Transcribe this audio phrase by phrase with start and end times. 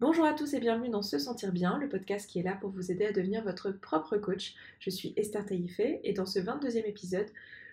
[0.00, 2.70] Bonjour à tous et bienvenue dans Se Sentir Bien, le podcast qui est là pour
[2.70, 4.54] vous aider à devenir votre propre coach.
[4.78, 7.26] Je suis Esther Taïfé et dans ce 22e épisode,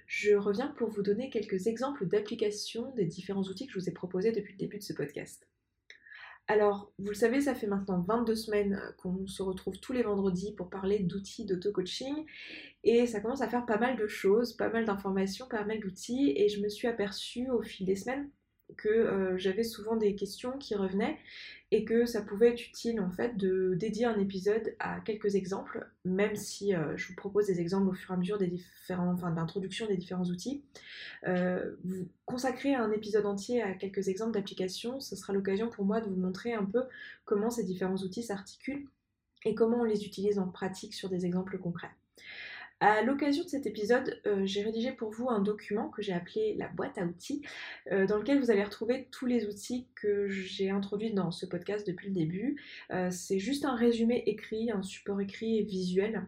[0.07, 3.94] je reviens pour vous donner quelques exemples d'applications des différents outils que je vous ai
[3.94, 5.48] proposés depuis le début de ce podcast.
[6.50, 10.53] Alors, vous le savez, ça fait maintenant 22 semaines qu'on se retrouve tous les vendredis
[10.53, 12.25] pour parler d'outils d'auto-coaching
[12.83, 16.34] et ça commence à faire pas mal de choses, pas mal d'informations, pas mal d'outils
[16.35, 18.30] et je me suis aperçue au fil des semaines
[18.76, 21.18] que euh, j'avais souvent des questions qui revenaient
[21.72, 25.88] et que ça pouvait être utile en fait de dédier un épisode à quelques exemples,
[26.05, 29.12] même si euh, je vous propose des exemples au fur et à mesure des différents,
[29.14, 30.64] enfin d'introduction des différents outils.
[31.27, 36.02] Euh, vous consacrer un épisode entier à quelques exemples d'applications, ce sera l'occasion pour moi
[36.02, 36.84] de vous montrer un peu
[37.26, 38.88] comment ces différents outils s'articulent
[39.46, 41.91] et comment on les utilise en pratique sur des exemples concrets.
[42.80, 46.54] À l'occasion de cet épisode, euh, j'ai rédigé pour vous un document que j'ai appelé
[46.59, 47.41] la boîte à outils,
[47.91, 51.88] euh, dans lequel vous allez retrouver tous les outils que j'ai introduits dans ce podcast
[51.88, 52.62] depuis le début.
[52.91, 56.27] Euh, c'est juste un résumé écrit, un support écrit et visuel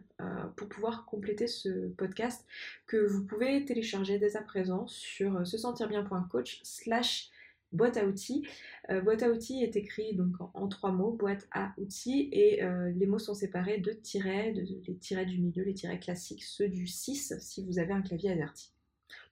[0.56, 2.46] pour pouvoir compléter ce podcast
[2.86, 7.30] que vous pouvez télécharger dès à présent sur se sentir bien.coach slash
[7.72, 8.46] boîte à outils.
[8.90, 12.90] Euh, boîte à outils est écrit donc en, trois mots, boîte à outils, et euh,
[12.90, 16.86] les mots sont séparés de tirets, les tirets du milieu, les tirets classiques, ceux du
[16.86, 18.72] 6 si vous avez un clavier averti.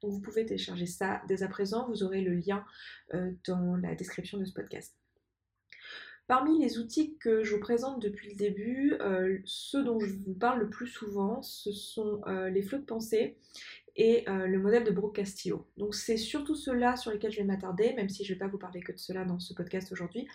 [0.03, 2.65] Donc vous pouvez télécharger ça dès à présent, vous aurez le lien
[3.15, 4.95] euh, dans la description de ce podcast.
[6.27, 8.99] Parmi les outils que je vous présente depuis le début,
[9.47, 12.21] ceux dont je vous parle le plus souvent, ce sont
[12.53, 13.39] les flots de pensée
[13.99, 15.67] et euh, le modèle de Brooke Castillo.
[15.77, 18.47] Donc c'est surtout ceux-là sur lesquels je vais m'attarder, même si je ne vais pas
[18.47, 20.29] vous parler que de cela dans ce podcast aujourd'hui,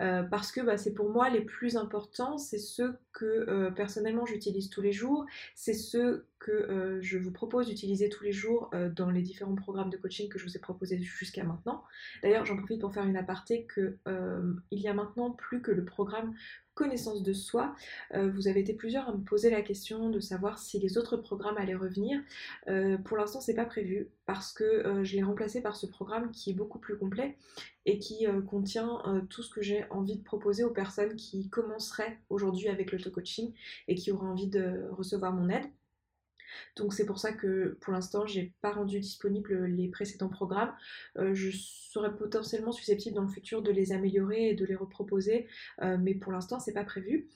[0.00, 4.26] euh, parce que bah, c'est pour moi les plus importants, c'est ceux que euh, personnellement
[4.26, 9.08] j'utilise tous les jours, c'est ceux que je vous propose d'utiliser tous les jours dans
[9.08, 11.84] les différents programmes de coaching que je vous ai proposés jusqu'à maintenant.
[12.22, 13.96] D'ailleurs, j'en profite pour faire une aparté que
[14.70, 16.34] il y a maintenant plus que le programme
[16.74, 17.74] connaissance de soi.
[18.14, 21.16] Euh, vous avez été plusieurs à me poser la question de savoir si les autres
[21.16, 22.20] programmes allaient revenir.
[22.68, 26.30] Euh, pour l'instant, c'est pas prévu parce que euh, je l'ai remplacé par ce programme
[26.30, 27.36] qui est beaucoup plus complet
[27.86, 32.68] et qui contient tout ce que j'ai envie de proposer aux personnes qui commenceraient aujourd'hui
[32.68, 33.52] avec l'auto-coaching
[33.88, 35.66] et qui auraient envie de recevoir mon aide.
[36.76, 40.74] Donc c'est pour ça que pour l'instant j'ai pas rendu disponible les précédents programmes.
[41.18, 45.46] Euh, je serais potentiellement susceptible dans le futur de les améliorer et de les reproposer,
[45.82, 47.28] euh, mais pour l'instant c'est pas prévu.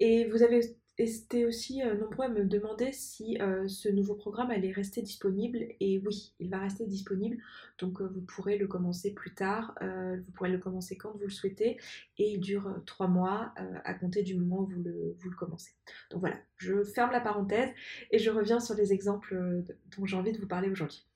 [0.00, 4.14] Et vous avez et c'était aussi euh, nombreux à me demander si euh, ce nouveau
[4.14, 5.58] programme allait rester disponible.
[5.78, 7.36] Et oui, il va rester disponible.
[7.78, 9.74] Donc euh, vous pourrez le commencer plus tard.
[9.80, 11.78] vous pourrez le commencer quand vous le souhaitez.
[12.16, 13.52] Et il dure trois mois
[13.84, 15.72] à compter du moment où vous le commencez.
[16.10, 17.70] Donc voilà, je ferme la parenthèse
[18.10, 19.62] et je reviens sur les exemples
[19.96, 21.06] dont j'ai envie de vous parler aujourd'hui.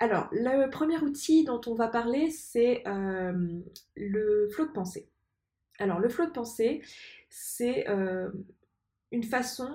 [0.00, 2.82] Alors, le premier outil dont on va parler, c'est
[3.94, 5.08] le flot de pensée.
[5.78, 6.82] Alors, le flot de pensée,
[7.28, 7.86] c'est
[9.14, 9.70] une façon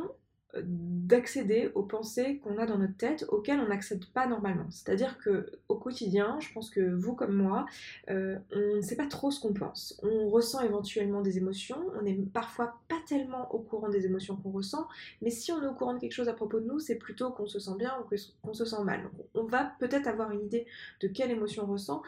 [0.56, 4.70] euh, d'accéder aux pensées qu'on a dans notre tête auxquelles on n'accède pas normalement.
[4.70, 7.66] C'est-à-dire que au quotidien, je pense que vous comme moi,
[8.10, 10.00] euh, on ne sait pas trop ce qu'on pense.
[10.04, 14.52] On ressent éventuellement des émotions, on n'est parfois pas tellement au courant des émotions qu'on
[14.52, 14.88] ressent,
[15.22, 17.32] mais si on est au courant de quelque chose à propos de nous, c'est plutôt
[17.32, 19.10] qu'on se sent bien ou qu'on se sent mal.
[19.36, 20.66] on va peut-être avoir une idée
[21.02, 22.02] de quelle émotion on ressent,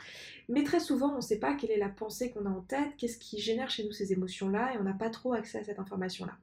[0.50, 2.98] mais très souvent on ne sait pas quelle est la pensée qu'on a en tête,
[2.98, 5.80] qu'est-ce qui génère chez nous ces émotions-là, et on n'a pas trop accès à cette
[5.80, 6.34] information-là.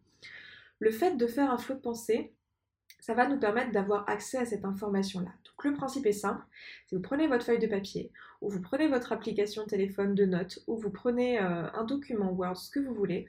[0.79, 2.33] Le fait de faire un flot de pensée,
[3.01, 5.31] ça va nous permettre d'avoir accès à cette information-là.
[5.45, 6.45] Donc le principe est simple,
[6.87, 10.61] c'est vous prenez votre feuille de papier, ou vous prenez votre application téléphone de notes,
[10.67, 13.27] ou vous prenez euh, un document Word, ce que vous voulez,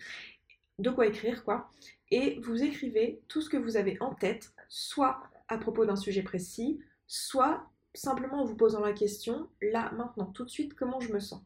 [0.80, 1.70] de quoi écrire quoi,
[2.12, 6.24] et vous écrivez tout ce que vous avez en tête, soit à propos d'un sujet
[6.24, 11.12] précis, soit simplement en vous posant la question, là, maintenant, tout de suite, comment je
[11.12, 11.42] me sens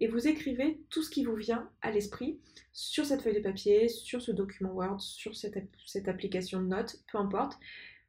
[0.00, 2.40] et vous écrivez tout ce qui vous vient à l'esprit
[2.72, 7.18] sur cette feuille de papier, sur ce document Word, sur cette, application de notes, peu
[7.18, 7.58] importe,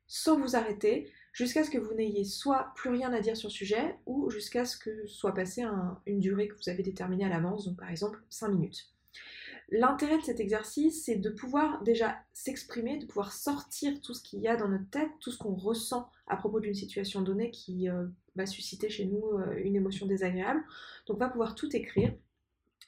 [0.07, 3.53] sans vous arrêter, jusqu'à ce que vous n'ayez soit plus rien à dire sur le
[3.53, 5.63] sujet, ou jusqu'à ce que soit passée
[6.05, 8.91] une durée que vous avez déterminée à l'avance, donc par exemple 5 minutes.
[9.71, 14.39] L'intérêt de cet exercice, c'est de pouvoir déjà s'exprimer, de pouvoir sortir tout ce qu'il
[14.39, 17.87] y a dans notre tête, tout ce qu'on ressent à propos d'une situation donnée qui
[17.87, 18.07] euh,
[18.45, 20.61] susciter chez nous euh, une émotion désagréable.
[21.07, 22.13] Donc on va pouvoir tout écrire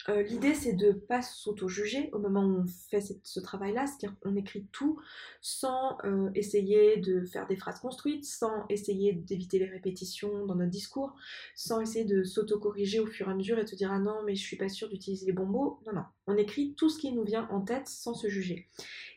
[0.10, 4.18] euh, l'idée, c'est de ne pas s'auto-juger au moment où on fait ce travail-là, c'est-à-dire
[4.20, 5.00] qu'on écrit tout
[5.42, 10.72] sans euh, essayer de faire des phrases construites, sans essayer d'éviter les répétitions dans notre
[10.72, 11.16] discours,
[11.56, 14.24] sans essayer de s'auto-corriger au fur et à mesure et de se dire ah non
[14.26, 15.80] mais je suis pas sûre d'utiliser les bons mots.
[15.86, 18.70] Non non, on écrit tout ce qui nous vient en tête sans se juger.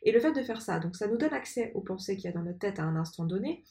[0.05, 2.29] Et le fait de faire ça, donc ça nous donne accès aux pensées qu'il y
[2.29, 3.65] a dans notre tête à un instant donné,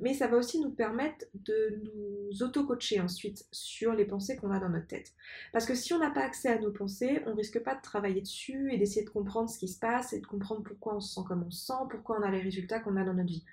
[0.00, 4.60] mais ça va aussi nous permettre de nous auto-coacher ensuite sur les pensées qu'on a
[4.60, 5.14] dans notre tête.
[5.52, 8.20] Parce que si on n'a pas accès à nos pensées, on risque pas de travailler
[8.20, 11.14] dessus et d'essayer de comprendre ce qui se passe et de comprendre pourquoi on se
[11.14, 13.44] sent comme on se sent, pourquoi on a les résultats qu'on a dans notre vie.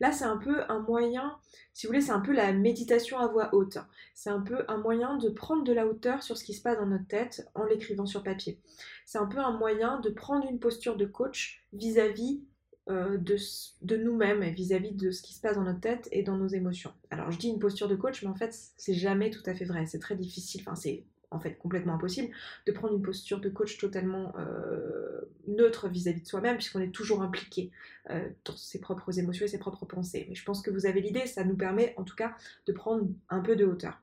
[0.00, 1.36] Là, c'est un peu un moyen,
[1.72, 3.78] si vous voulez, c'est un peu la méditation à voix haute.
[4.14, 6.78] C'est un peu un moyen de prendre de la hauteur sur ce qui se passe
[6.78, 8.58] dans notre tête en l'écrivant sur papier.
[9.06, 12.42] C'est un peu un moyen de prendre une posture de coach vis-à-vis
[12.90, 13.36] euh, de,
[13.82, 16.92] de nous-mêmes vis-à-vis de ce qui se passe dans notre tête et dans nos émotions.
[17.10, 19.64] Alors je dis une posture de coach, mais en fait c'est jamais tout à fait
[19.64, 22.32] vrai, c'est très difficile, enfin c'est en fait complètement impossible
[22.66, 27.22] de prendre une posture de coach totalement euh, neutre vis-à-vis de soi-même puisqu'on est toujours
[27.22, 27.70] impliqué
[28.10, 30.26] euh, dans ses propres émotions et ses propres pensées.
[30.28, 32.34] Mais je pense que vous avez l'idée, ça nous permet en tout cas
[32.66, 34.00] de prendre un peu de hauteur.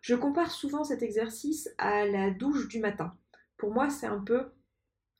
[0.00, 3.14] Je compare souvent cet exercice à la douche du matin.
[3.56, 4.46] Pour moi, c'est un peu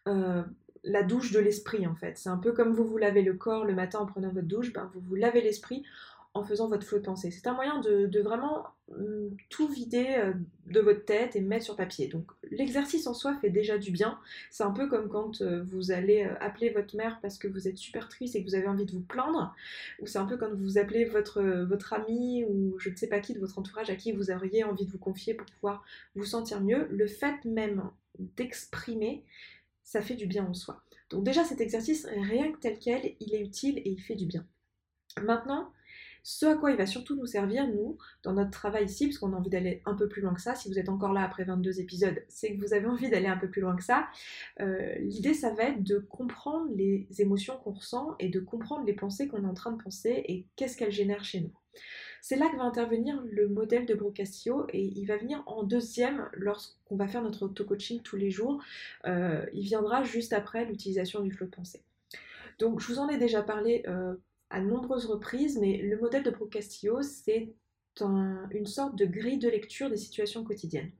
[0.09, 0.43] euh,
[0.85, 2.17] la douche de l'esprit en fait.
[2.17, 4.73] C'est un peu comme vous vous lavez le corps le matin en prenant votre douche,
[4.73, 5.85] ben, vous vous lavez l'esprit
[6.33, 7.31] en faisant votre flot de pensée.
[7.31, 10.33] C'est un moyen de, vraiment hum, tout vider euh,
[10.67, 12.07] de votre tête et mettre sur papier.
[12.07, 14.19] Donc l'exercice en soi fait déjà du bien.
[14.51, 17.67] C'est un peu comme quand euh, vous allez euh, appeler votre mère parce que vous
[17.67, 19.53] êtes super triste et que vous avez envie de vous plaindre.
[20.01, 23.19] Ou c'est un peu quand vous appelez votre, votre ami ou je ne sais pas
[23.19, 25.85] qui de votre entourage à qui vous auriez envie de vous confier pour pouvoir
[26.15, 26.87] vous sentir mieux.
[26.91, 27.91] Le fait même
[28.37, 29.25] d'exprimer,
[29.83, 30.83] ça fait du bien en soi.
[31.11, 34.27] Donc déjà cet exercice, rien que tel quel, il est utile et il fait du
[34.27, 34.47] bien.
[35.21, 35.73] Maintenant,
[36.23, 39.33] ce à quoi il va surtout nous servir, nous, dans notre travail ici, parce qu'on
[39.33, 41.45] a envie d'aller un peu plus loin que ça, si vous êtes encore là après
[41.45, 44.09] 22 épisodes, c'est que vous avez envie d'aller un peu plus loin que ça.
[44.61, 48.95] Euh, l'idée, ça va être de comprendre les émotions qu'on ressent et de comprendre les
[48.95, 51.53] pensées qu'on est en train de penser et qu'est-ce qu'elles génèrent chez nous.
[52.23, 56.29] C'est là que va intervenir le modèle de Brocastio et il va venir en deuxième
[56.35, 58.63] lorsqu'on va faire notre auto-coaching tous les jours.
[59.07, 61.83] Euh, il viendra juste après l'utilisation du flot de pensée.
[62.59, 64.15] Donc je vous en ai déjà parlé euh,
[64.51, 67.55] à nombreuses reprises, mais le modèle de Procastillo, c'est
[68.01, 70.91] une sorte de grille de lecture des situations quotidiennes.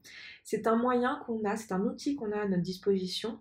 [0.45, 3.41] C'est un moyen qu'on a, c'est un outil qu'on a à notre disposition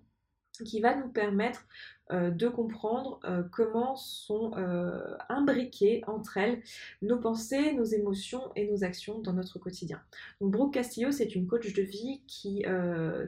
[0.66, 1.66] qui va nous permettre
[2.12, 6.62] euh, de comprendre euh, comment sont euh, imbriquées entre elles
[7.02, 10.02] nos pensées, nos émotions et nos actions dans notre quotidien.
[10.42, 12.66] Donc Brooke Castillo, c'est une coach de vie qui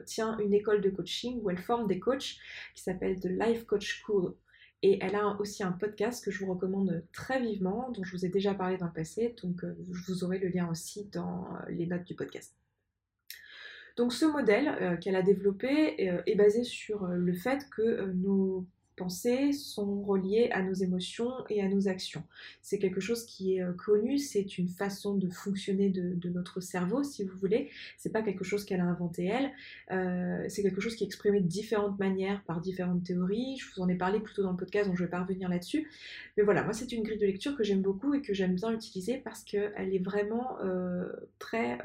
[0.06, 2.36] tient une école de coaching où elle forme des coachs
[2.74, 4.34] qui s'appelle The Life Coach School
[4.82, 8.24] et elle a aussi un podcast que je vous recommande très vivement, dont je vous
[8.24, 9.76] ai déjà parlé dans le passé, donc euh,
[10.06, 12.56] vous aurez le lien aussi dans euh, les notes du podcast.
[13.96, 15.94] Donc ce modèle euh, qu'elle a développé
[16.26, 21.68] est basé sur le fait que nos pensées sont reliées à nos émotions et à
[21.68, 22.22] nos actions.
[22.60, 27.02] C'est quelque chose qui est euh, connu, c'est une façon de fonctionner de, notre cerveau,
[27.02, 27.70] si vous voulez.
[27.98, 29.50] C'est pas quelque chose qu'elle a inventé elle,
[29.90, 33.56] euh, c'est quelque chose qui est exprimé de différentes manières par différentes théories.
[33.58, 35.90] Je vous en ai parlé plutôt dans le podcast, donc je vais pas revenir là-dessus.
[36.36, 38.72] Mais voilà, moi c'est une grille de lecture que j'aime beaucoup et que j'aime bien
[38.72, 41.78] utiliser parce qu'elle est vraiment euh, très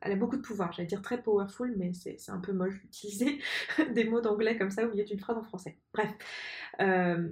[0.00, 3.38] elle a beaucoup de pouvoir, j'allais dire très powerful, mais c'est un peu moche d'utiliser
[3.94, 5.78] des mots d'anglais comme ça au milieu d'une phrase en français.
[5.92, 6.10] Bref.
[6.80, 7.28] Euh,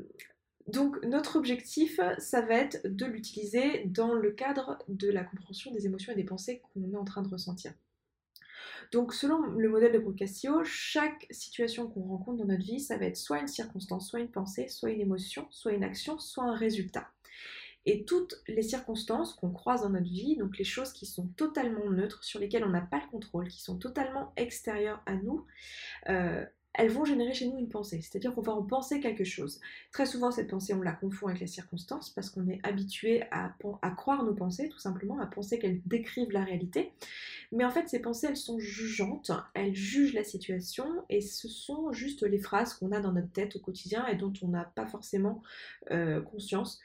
[0.66, 5.86] donc notre objectif, ça va être de l'utiliser dans le cadre de la compréhension des
[5.86, 7.72] émotions et des pensées qu'on est en train de ressentir.
[8.92, 13.06] Donc selon le modèle de Boccaccio, chaque situation qu'on rencontre dans notre vie, ça va
[13.06, 16.54] être soit une circonstance, soit une pensée, soit une émotion, soit une action, soit un
[16.54, 17.08] résultat.
[17.90, 21.88] Et toutes les circonstances qu'on croise dans notre vie, donc les choses qui sont totalement
[21.88, 25.46] neutres, sur lesquelles on n'a pas le contrôle, qui sont totalement extérieures à nous,
[26.10, 26.44] euh,
[26.74, 28.02] elles vont générer chez nous une pensée.
[28.02, 29.58] C'est-à-dire qu'on va en penser quelque chose.
[29.90, 33.56] Très souvent, cette pensée, on la confond avec les circonstances parce qu'on est habitué à,
[33.96, 36.92] croire nos pensées, tout simplement, à penser qu'elles décrivent la réalité.
[37.52, 41.90] Mais en fait, ces pensées, elles sont jugeantes, elles jugent la situation et ce sont
[41.90, 44.86] juste les phrases qu'on a dans notre tête au quotidien et dont on n'a pas
[44.86, 45.42] forcément
[45.90, 46.80] euh, conscience.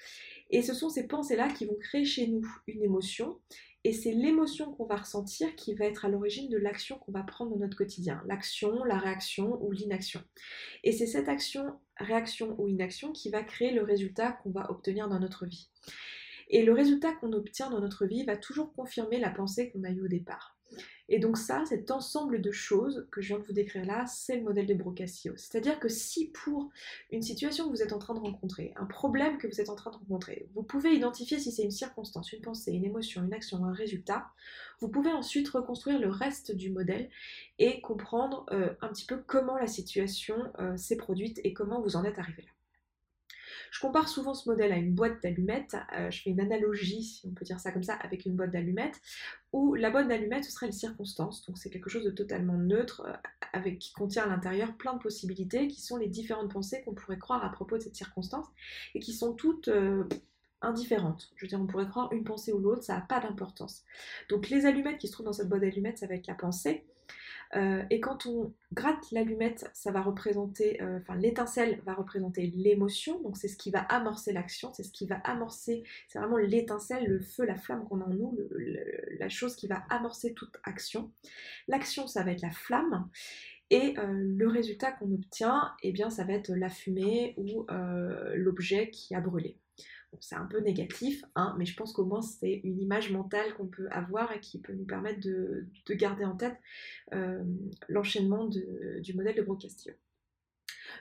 [0.53, 3.39] Et ce sont ces pensées-là qui vont créer chez nous une émotion.
[3.83, 7.24] Et c'est l'émotion qu'on va ressentir qui va être à l'origine de l'action qu'on va
[7.24, 8.22] prendre dans notre quotidien.
[8.27, 10.22] L'action, la réaction ou l'inaction.
[10.83, 15.10] Et c'est cette action, réaction ou inaction qui va créer le résultat qu'on va obtenir
[15.10, 15.72] dans notre vie.
[16.50, 19.89] Et le résultat qu'on obtient dans notre vie va toujours confirmer la pensée qu'on a
[19.89, 20.55] eue au départ.
[21.09, 24.37] Et donc ça, cet ensemble de choses que je viens de vous décrire là, c'est
[24.37, 25.33] le modèle de Brocasio.
[25.35, 26.69] C'est-à-dire que si pour
[27.11, 29.75] une situation que vous êtes en train de rencontrer, un problème que vous êtes en
[29.75, 33.33] train de rencontrer, vous pouvez identifier si c'est une circonstance, une pensée, une émotion, une
[33.33, 34.27] action, un résultat,
[34.79, 37.09] vous pouvez ensuite reconstruire le reste du modèle
[37.59, 41.95] et comprendre euh, un petit peu comment la situation euh, s'est produite et comment vous
[41.95, 42.52] en êtes arrivé là.
[43.73, 45.75] Je compare souvent ce modèle à une boîte d'allumettes.
[45.97, 48.51] Euh, je fais une analogie, si on peut dire ça comme ça, avec une boîte
[48.51, 49.01] d'allumettes,
[49.51, 51.43] où la boîte d'allumettes, ce serait les circonstances.
[51.47, 53.03] Donc c'est quelque chose de totalement neutre,
[53.55, 57.17] euh, qui contient à l'intérieur plein de possibilités, qui sont les différentes pensées qu'on pourrait
[57.17, 58.45] croire à propos de cette circonstance,
[58.93, 59.67] et qui sont toutes...
[59.69, 60.07] Euh,
[60.65, 61.29] indifférentes.
[61.35, 63.83] Je veux dire, on pourrait croire une pensée ou l'autre, ça n'a pas d'importance.
[64.29, 66.85] Donc les allumettes qui se trouvent dans cette boîte d'allumettes, ça va être la pensée.
[67.55, 73.22] Euh, et quand on gratte l'allumette, ça va représenter, euh, enfin l'étincelle va représenter l'émotion,
[73.22, 77.05] donc c'est ce qui va amorcer l'action, c'est ce qui va amorcer, c'est vraiment l'étincelle,
[77.05, 78.38] le feu, la flamme qu'on a en nous,
[79.19, 81.12] la chose qui va amorcer toute action.
[81.67, 83.07] L'action, ça va être la flamme.
[83.69, 87.65] Et euh, le résultat qu'on obtient, eh bien, ça va être la fumée ou
[88.36, 89.57] l'objet qui a brûlé
[90.19, 93.67] c'est un peu négatif, hein, mais je pense qu'au moins c'est une image mentale qu'on
[93.67, 96.55] peut avoir et qui peut nous permettre de, garder en tête
[97.13, 97.43] euh,
[97.89, 99.95] l'enchaînement du modèle de Brocastillo.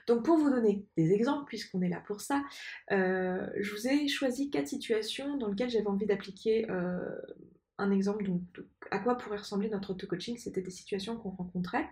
[0.07, 2.43] Donc pour vous donner des exemples, puisqu'on est là pour ça,
[2.91, 7.15] euh, je vous ai choisi quatre situations dans lesquelles j'avais envie d'appliquer euh,
[7.77, 8.29] un exemple
[8.91, 10.37] à quoi pourrait ressembler notre auto-coaching.
[10.37, 11.89] C'était des situations qu'on rencontrait.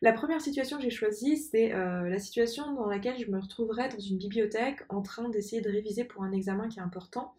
[0.00, 3.88] La première situation que j'ai choisie, c'est euh, la situation dans laquelle je me retrouverais
[3.88, 7.34] dans une bibliothèque en train d'essayer de réviser pour un examen qui est important.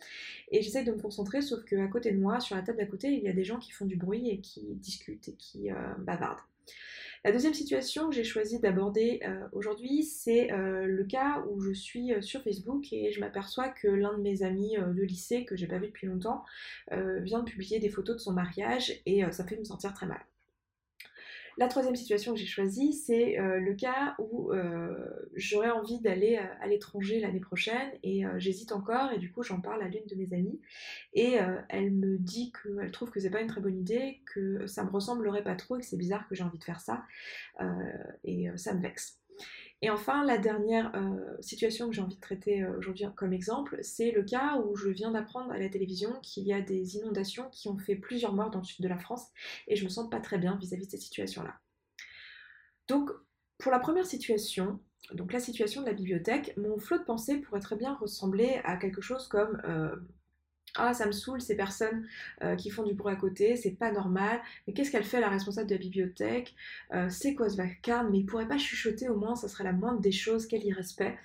[0.51, 3.13] Et j'essaie de me concentrer, sauf qu'à côté de moi, sur la table d'à côté,
[3.13, 5.75] il y a des gens qui font du bruit et qui discutent et qui euh,
[5.99, 6.41] bavardent.
[7.23, 12.11] La deuxième situation que j'ai choisi d'aborder euh, aujourd'hui, c'est le cas où je suis
[12.21, 15.79] sur Facebook et je m'aperçois que l'un de mes amis de lycée, que j'ai pas
[15.79, 16.45] vu depuis longtemps,
[16.91, 20.21] vient de publier des photos de son mariage et ça fait me sentir très mal.
[21.57, 24.95] La troisième situation que j'ai choisie, c'est euh, le cas où euh,
[25.35, 29.61] j'aurais envie d'aller euh, à l'étranger l'année prochaine et j'hésite encore et du coup j'en
[29.61, 30.59] parle à l'une de mes amies
[31.13, 31.37] et
[31.69, 34.89] elle me dit qu'elle trouve que c'est pas une très bonne idée, que ça me
[34.89, 37.03] ressemblerait pas trop et que c'est bizarre que j'ai envie de faire ça
[38.23, 39.19] et ça me vexe.
[39.81, 43.79] Et enfin, la dernière euh, situation que j'ai envie de traiter euh, aujourd'hui comme exemple,
[43.81, 47.49] c'est le cas où je viens d'apprendre à la télévision qu'il y a des inondations
[47.51, 49.27] qui ont fait plusieurs morts dans le sud de la France
[49.67, 51.55] et je me sens pas très bien vis-à-vis de cette situation-là.
[52.89, 53.09] Donc,
[53.57, 54.81] pour la première situation,
[55.13, 58.75] donc la situation de la bibliothèque, mon flot de pensée pourrait très bien ressembler à
[58.75, 59.95] quelque chose comme euh,
[60.75, 62.07] ah, ça me saoule ces personnes
[62.43, 64.39] euh, qui font du bruit à côté, c'est pas normal.
[64.67, 66.55] Mais qu'est-ce qu'elle fait la responsable de la bibliothèque?
[66.93, 68.09] Euh, C'est quoi ce vacarme?
[68.11, 70.47] Mais il pourrait pas chuchoter au moins, ça serait la moindre des choses.
[70.47, 71.17] Quel irrespect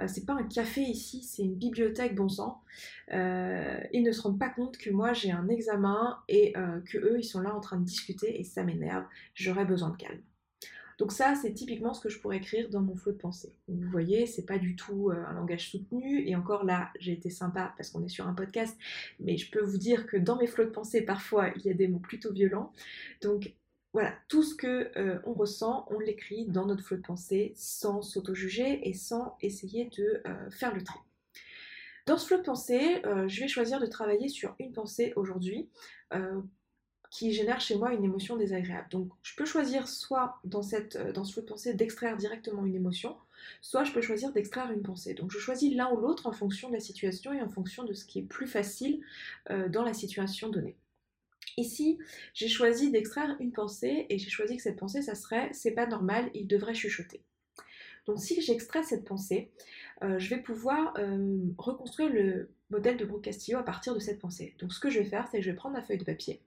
[0.00, 2.62] euh, C'est pas un café ici, c'est une bibliothèque, bon sang.
[3.10, 6.52] ils ne se rendent pas compte que moi j'ai un examen et
[6.86, 9.04] que eux ils sont là en train de discuter et ça m'énerve.
[9.34, 10.20] J'aurais besoin de calme.
[10.98, 13.54] Donc ça, c'est typiquement ce que je pourrais écrire dans mon flot de pensée.
[13.68, 16.26] vous voyez, c'est pas du tout euh, un langage soutenu.
[16.26, 18.76] Et encore là, j'ai été sympa parce qu'on est sur un podcast,
[19.20, 21.74] mais je peux vous dire que dans mes flots de pensée, parfois, il y a
[21.74, 22.72] des mots plutôt violents.
[23.22, 23.54] Donc
[23.92, 28.88] voilà, tout ce que euh, ressent, on l'écrit dans notre flot de pensée sans s'auto-juger
[28.88, 30.98] et sans essayer de euh, faire le tri.
[32.06, 35.68] Dans ce flot de pensée, je vais choisir de travailler sur une pensée aujourd'hui
[37.10, 38.88] qui génère chez moi une émotion désagréable.
[38.90, 42.74] Donc je peux choisir soit dans, cette, euh, ce flot de pensée d'extraire directement une
[42.74, 43.16] émotion,
[43.60, 45.14] soit je peux choisir d'extraire une pensée.
[45.14, 47.94] Donc je choisis l'un ou l'autre en fonction de la situation et en fonction de
[47.94, 49.00] ce qui est plus facile
[49.50, 50.76] euh, dans la situation donnée.
[51.56, 51.98] Ici,
[52.34, 55.86] j'ai choisi d'extraire une pensée et j'ai choisi que cette pensée, ça serait c'est pas
[55.86, 57.22] normal, il devrait chuchoter.
[58.06, 59.50] Donc si j'extrais cette pensée,
[60.02, 60.94] euh, je vais pouvoir
[61.58, 64.54] reconstruire le modèle de Brooke Castillo à partir de cette pensée.
[64.58, 66.40] Donc ce que je vais faire, c'est que je vais prendre ma feuille de papier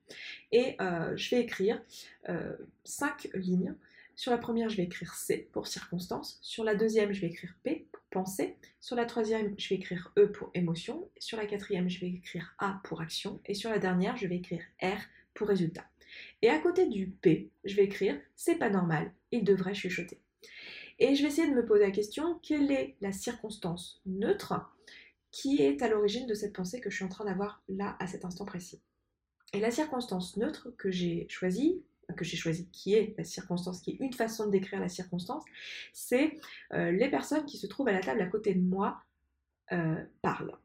[0.51, 1.81] et euh, je vais écrire
[2.29, 3.75] euh, cinq lignes.
[4.15, 6.37] Sur la première, je vais écrire C pour circonstance.
[6.41, 8.55] Sur la deuxième, je vais écrire P pour pensée.
[8.79, 11.09] Sur la troisième, je vais écrire E pour émotion.
[11.17, 13.39] Sur la quatrième, je vais écrire A pour action.
[13.45, 14.99] Et sur la dernière, je vais écrire R
[15.33, 15.85] pour résultat.
[16.41, 20.19] Et à côté du P, je vais écrire C'est pas normal, il devrait chuchoter.
[20.99, 24.53] Et je vais essayer de me poser la question quelle est la circonstance neutre
[25.31, 28.07] qui est à l'origine de cette pensée que je suis en train d'avoir là à
[28.07, 28.81] cet instant précis.
[29.53, 31.81] Et la circonstance neutre que j'ai choisie,
[32.15, 35.43] que j'ai choisie, qui est la circonstance, qui est une façon de décrire la circonstance,
[35.93, 36.37] c'est
[36.73, 39.01] euh, les personnes qui se trouvent à la table à côté de moi
[39.71, 40.57] euh, parlent.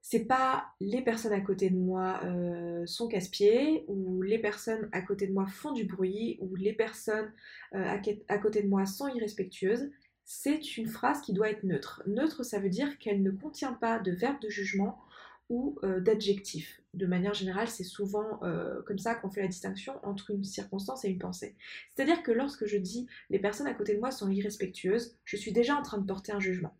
[0.00, 5.02] C'est pas les personnes à côté de moi euh, sont casse-pieds, ou les personnes à
[5.02, 7.32] côté de moi font du bruit, ou les personnes
[7.72, 9.90] à côté de moi sont irrespectueuses
[10.30, 12.02] c'est une phrase qui doit être neutre.
[12.06, 15.00] Neutre, ça veut dire qu'elle ne contient pas de verbe de jugement
[15.48, 16.82] ou euh, d'adjectif.
[16.92, 21.06] De manière générale, c'est souvent euh, comme ça qu'on fait la distinction entre une circonstance
[21.06, 21.56] et une pensée.
[21.96, 25.52] C'est-à-dire que lorsque je dis les personnes à côté de moi sont irrespectueuses, je suis
[25.52, 26.76] déjà en train de porter un jugement.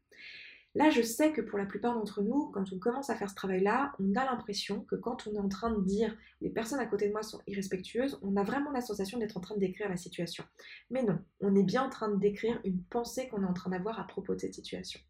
[0.79, 3.35] Là, je sais que pour la plupart d'entre nous, quand on commence à faire ce
[3.35, 6.87] travail-là, on a l'impression que quand on est en train de dire les personnes à
[6.87, 9.89] côté de moi sont irrespectueuses, on a vraiment la sensation d'être en train de décrire
[9.89, 10.45] la situation.
[10.91, 13.71] Mais non, on est bien en train de décrire une pensée qu'on est en train
[13.71, 15.01] d'avoir à propos de cette situation.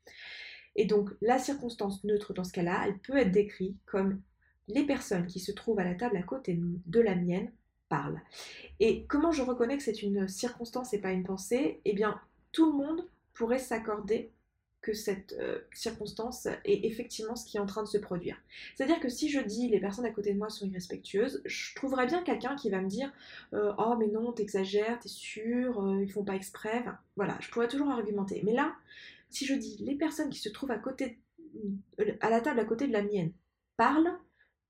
[0.74, 4.22] Et donc, la circonstance neutre dans ce cas-là, elle peut être décrite comme
[4.68, 7.52] les personnes qui se trouvent à la table à côté de la mienne
[7.90, 8.22] parlent.
[8.80, 11.82] Et comment je reconnais que c'est une circonstance et pas une pensée?
[11.84, 12.18] Eh bien,
[12.52, 14.32] tout le monde pourrait s'accorder
[14.80, 18.36] que cette euh, circonstance est effectivement ce qui est en train de se produire.
[18.74, 22.06] C'est-à-dire que si je dis les personnes à côté de moi sont irrespectueuses, je trouverais
[22.06, 23.12] bien quelqu'un qui va me dire
[23.54, 26.84] euh, Oh mais non, t'exagères, t'es sûr, euh, ils font pas exprès.
[27.16, 28.42] voilà, je pourrais toujours argumenter.
[28.44, 28.74] Mais là,
[29.30, 31.18] si je dis les personnes qui se trouvent à côté,
[32.20, 33.32] à la table à côté de la mienne
[33.76, 34.16] parlent,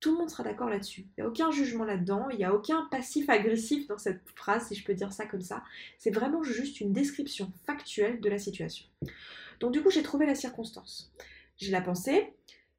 [0.00, 1.02] tout le monde sera d'accord là-dessus.
[1.02, 4.68] Il n'y a aucun jugement là-dedans, il n'y a aucun passif agressif dans cette phrase,
[4.68, 5.64] si je peux dire ça comme ça.
[5.98, 8.86] C'est vraiment juste une description factuelle de la situation.
[9.60, 11.12] Donc du coup, j'ai trouvé la circonstance.
[11.56, 12.32] J'ai la pensée.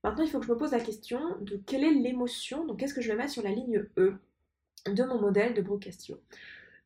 [0.03, 2.93] Maintenant, il faut que je me pose la question de quelle est l'émotion, donc qu'est-ce
[2.93, 4.17] que je vais mettre sur la ligne E
[4.85, 6.21] de mon modèle de Brooke Castillo.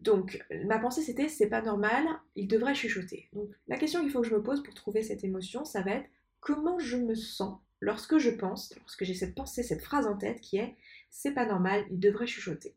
[0.01, 2.03] Donc, ma pensée c'était c'est pas normal,
[2.35, 3.29] il devrait chuchoter.
[3.33, 5.91] Donc, la question qu'il faut que je me pose pour trouver cette émotion, ça va
[5.91, 6.09] être
[6.39, 10.41] comment je me sens lorsque je pense, lorsque j'ai cette pensée, cette phrase en tête
[10.41, 10.75] qui est
[11.09, 12.75] c'est pas normal, il devrait chuchoter.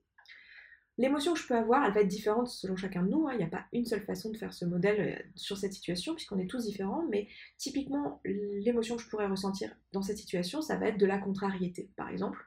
[0.99, 3.29] L'émotion que je peux avoir, elle va être différente selon chacun de nous.
[3.29, 3.33] Hein.
[3.35, 6.15] Il n'y a pas une seule façon de faire ce modèle euh, sur cette situation,
[6.15, 7.05] puisqu'on est tous différents.
[7.11, 11.19] Mais typiquement, l'émotion que je pourrais ressentir dans cette situation, ça va être de la
[11.19, 12.43] contrariété, par exemple.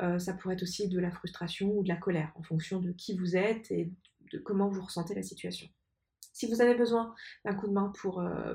[0.00, 2.92] Euh, ça pourrait être aussi de la frustration ou de la colère, en fonction de
[2.92, 3.90] qui vous êtes et
[4.32, 5.68] de comment vous ressentez la situation.
[6.40, 8.54] Si vous avez besoin d'un coup de main pour euh,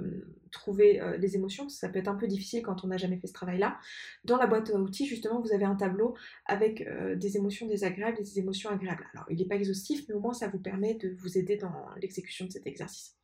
[0.50, 3.28] trouver euh, les émotions, ça peut être un peu difficile quand on n'a jamais fait
[3.28, 3.78] ce travail-là.
[4.24, 6.16] Dans la boîte à outils, justement, vous avez un tableau
[6.48, 9.06] avec euh, des émotions désagréables et des émotions agréables.
[9.14, 11.86] Alors, il n'est pas exhaustif, mais au moins ça vous permet de vous aider dans
[12.02, 13.20] l'exécution de cet exercice.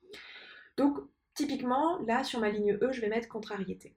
[0.78, 1.00] Donc,
[1.34, 3.96] typiquement, là, sur ma ligne E, je vais mettre contrariété.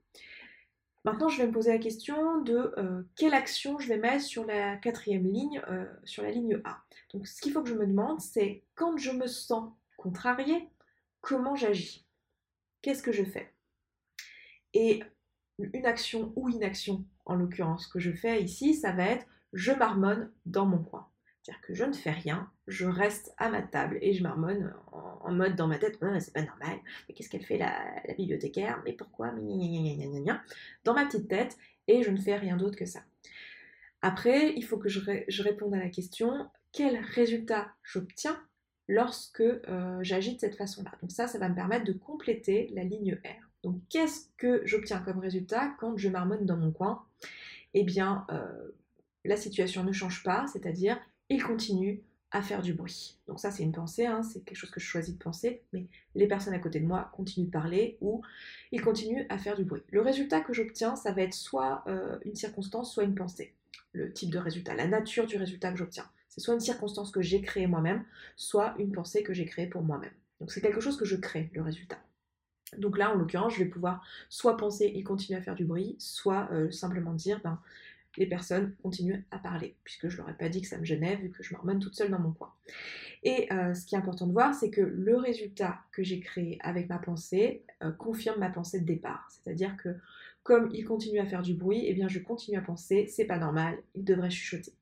[1.03, 2.73] Maintenant, je vais me poser la question de
[3.15, 5.61] quelle action je vais mettre sur la quatrième ligne,
[6.05, 6.79] sur la ligne A.
[7.13, 9.71] Donc, ce qu'il faut que je me demande, c'est quand je me sens
[10.05, 10.69] contrarié,
[11.19, 12.05] comment j'agis?
[12.83, 13.51] Qu'est-ce que je fais?
[14.75, 15.01] Et
[15.57, 20.31] une action ou inaction, en l'occurrence, que je fais ici, ça va être je marmonne
[20.45, 21.07] dans mon coin.
[21.41, 25.31] C'est-à-dire que je ne fais rien, je reste à ma table et je marmonne en,
[25.31, 29.31] mode dans ma tête, c'est pas normal, mais qu'est-ce qu'elle fait la, bibliothécaire, mais pourquoi,
[30.83, 31.57] dans ma petite tête,
[31.87, 33.01] et je ne fais rien d'autre que ça.
[34.03, 38.39] Après, il faut que je réponde à la question, quel résultat j'obtiens
[38.87, 40.91] lorsque euh, j'agis de cette façon-là.
[41.01, 43.49] Donc ça, ça va me permettre de compléter la ligne R.
[43.63, 47.03] Donc qu'est-ce que j'obtiens comme résultat quand je marmonne dans mon coin?
[47.73, 48.71] Eh bien, euh,
[49.23, 53.17] la situation ne change pas, c'est-à-dire il continue à faire du bruit.
[53.27, 55.87] Donc ça, c'est une pensée, hein, c'est quelque chose que je choisis de penser, mais
[56.15, 58.21] les personnes à côté de moi continuent de parler ou
[58.71, 59.83] ils continuent à faire du bruit.
[59.89, 63.53] Le résultat que j'obtiens, ça va être soit euh, une circonstance, soit une pensée.
[63.93, 66.09] Le type de résultat, la nature du résultat que j'obtiens.
[66.35, 68.03] C'est soit une circonstance que j'ai créée moi-même,
[68.35, 70.11] soit une pensée que j'ai créée pour moi-même.
[70.41, 71.97] Donc c'est quelque chose que je crée, le résultat.
[72.77, 75.95] Donc là, en l'occurrence, je vais pouvoir soit penser il continue à faire du bruit,
[75.97, 77.61] soit euh, simplement dire ben,
[78.17, 81.15] les personnes continuent à parler, puisque je leur ai pas dit que ça me gênait,
[81.15, 82.51] vu que je m'hormone toute seule dans mon coin.
[83.23, 86.57] Et euh, ce qui est important de voir, c'est que le résultat que j'ai créé
[86.61, 89.27] avec ma pensée euh, confirme ma pensée de départ.
[89.29, 89.95] C'est-à-dire que
[90.43, 93.39] comme il continue à faire du bruit, eh bien je continue à penser, c'est pas
[93.39, 94.73] normal, il devrait chuchoter.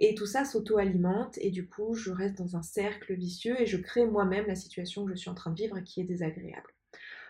[0.00, 3.76] Et tout ça s'auto-alimente et du coup, je reste dans un cercle vicieux et je
[3.76, 6.70] crée moi-même la situation que je suis en train de vivre qui est désagréable.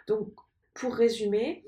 [0.06, 0.32] Donc,
[0.72, 1.64] pour résumer,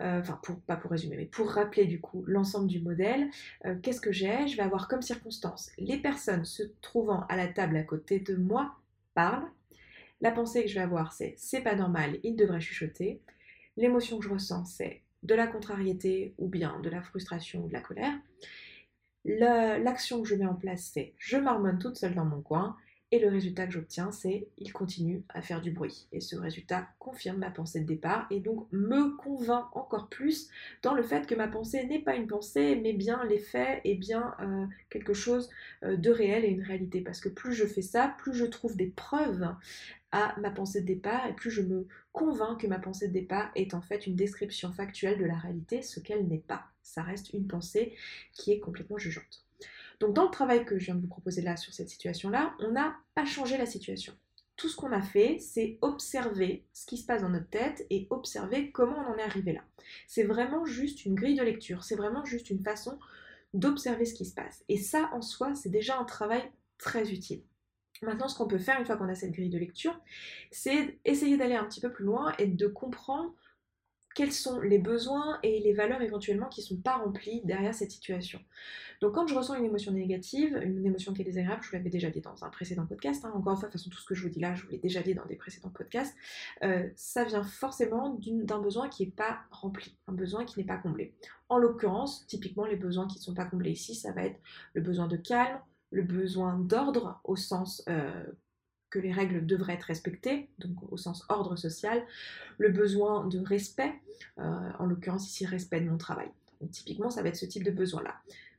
[0.00, 3.28] euh, enfin, pas pour résumer, mais pour rappeler du coup l'ensemble du modèle,
[3.66, 4.46] euh, qu'est-ce que j'ai?
[4.46, 8.36] Je vais avoir comme circonstance les personnes se trouvant à la table à côté de
[8.36, 8.76] moi
[9.14, 9.50] parlent.
[10.20, 13.20] La pensée que je vais avoir, c'est c'est pas normal, il devrait chuchoter.
[13.76, 17.72] L'émotion que je ressens, c'est de la contrariété ou bien de la frustration ou de
[17.72, 18.14] la colère.
[19.24, 22.76] L'action que je mets en place, c'est je marmonne toute seule dans mon coin
[23.14, 26.08] et le résultat que j'obtiens, c'est il continue à faire du bruit.
[26.10, 30.48] Et ce résultat confirme ma pensée de départ et donc me convainc encore plus
[30.82, 34.34] dans le fait que ma pensée n'est pas une pensée, mais bien l'effet et bien
[34.40, 35.48] euh, quelque chose
[35.84, 37.02] euh, de réel et une réalité.
[37.02, 39.48] Parce que plus je fais ça, plus je trouve des preuves
[40.14, 43.50] à ma pensée de départ et plus je me convainc que ma pensée de départ
[43.56, 46.66] est en fait une description factuelle de la réalité, ce qu'elle n'est pas.
[46.84, 47.96] Ça reste une pensée
[48.32, 49.44] qui est complètement jugeante.
[49.98, 52.70] Donc dans le travail que je viens de vous proposer là sur cette situation-là, on
[52.70, 54.12] n'a pas changé la situation.
[54.54, 58.06] Tout ce qu'on a fait, c'est observer ce qui se passe dans notre tête et
[58.10, 59.64] observer comment on en est arrivé là.
[60.06, 63.00] C'est vraiment juste une grille de lecture, c'est vraiment juste une façon
[63.52, 64.62] d'observer ce qui se passe.
[64.68, 66.42] Et ça, en soi, c'est déjà un travail
[66.78, 67.42] très utile.
[68.02, 69.98] Maintenant, ce qu'on peut faire une fois qu'on a cette grille de lecture,
[70.50, 73.34] c'est essayer d'aller un petit peu plus loin et de comprendre
[74.14, 77.90] quels sont les besoins et les valeurs éventuellement qui ne sont pas remplies derrière cette
[77.90, 78.40] situation.
[79.00, 81.90] Donc quand je ressens une émotion négative, une émotion qui est désagréable, je vous l'avais
[81.90, 84.06] déjà dit dans un précédent podcast, hein, encore une fois, de toute façon tout ce
[84.06, 86.14] que je vous dis là, je vous l'ai déjà dit dans des précédents podcasts,
[86.62, 90.78] euh, ça vient forcément d'un besoin qui n'est pas rempli, un besoin qui n'est pas
[90.78, 91.12] comblé.
[91.48, 94.40] En l'occurrence, typiquement les besoins qui ne sont pas comblés ici, ça va être
[94.74, 95.58] le besoin de calme,
[95.90, 98.24] le besoin d'ordre au sens euh,
[98.90, 102.04] que les règles devraient être respectées, donc au sens ordre social,
[102.58, 103.92] le besoin de respect,
[104.38, 106.28] euh, en l'occurrence ici respect de mon travail.
[106.60, 108.14] Donc, typiquement, ça va être ce type de besoin-là.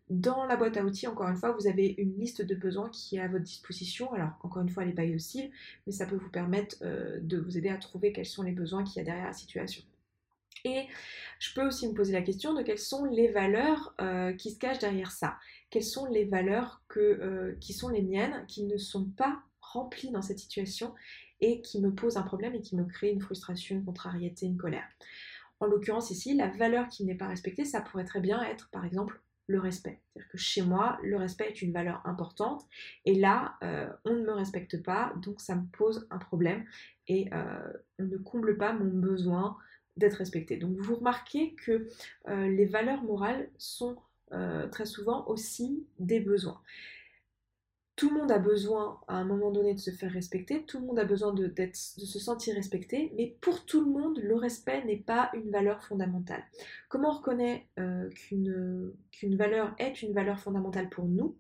[0.09, 3.15] Dans la boîte à outils, encore une fois, vous avez une liste de besoins qui
[3.15, 4.13] est à votre disposition.
[4.13, 7.57] Alors, encore une fois, elle n'est pas mais ça peut vous permettre euh, de vous
[7.57, 9.83] aider à trouver quels sont les besoins qu'il y a derrière la situation.
[10.65, 10.87] Et
[11.39, 14.57] je peux aussi me poser la question de quelles sont les valeurs euh, qui se
[14.57, 15.37] cachent derrière ça.
[15.69, 20.11] Quelles sont les valeurs que, euh, qui sont les miennes, qui ne sont pas remplies
[20.11, 20.93] dans cette situation
[21.39, 24.57] et qui me posent un problème et qui me créent une frustration, une contrariété, une
[24.57, 24.87] colère.
[25.59, 28.85] En l'occurrence ici, la valeur qui n'est pas respectée, ça pourrait très bien être par
[28.85, 30.01] exemple le respect.
[30.07, 32.65] C'est-à-dire que chez moi, le respect est une valeur importante
[33.05, 36.65] et là, euh, on ne me respecte pas, donc ça me pose un problème
[37.07, 37.29] et
[37.99, 39.55] on ne comble pas mon besoin
[39.97, 40.57] d'être respecté.
[40.57, 41.87] Donc vous remarquez que
[42.27, 43.97] euh, les valeurs morales sont
[44.71, 46.59] très souvent aussi des besoins.
[47.95, 50.85] Tout le monde a besoin à un moment donné de se faire respecter, tout le
[50.85, 54.97] monde a besoin de, se sentir respecté, mais pour tout le monde, le respect n'est
[54.97, 56.43] pas une valeur fondamentale.
[56.89, 61.37] Comment on reconnaît euh, qu'une valeur est une valeur fondamentale pour nous?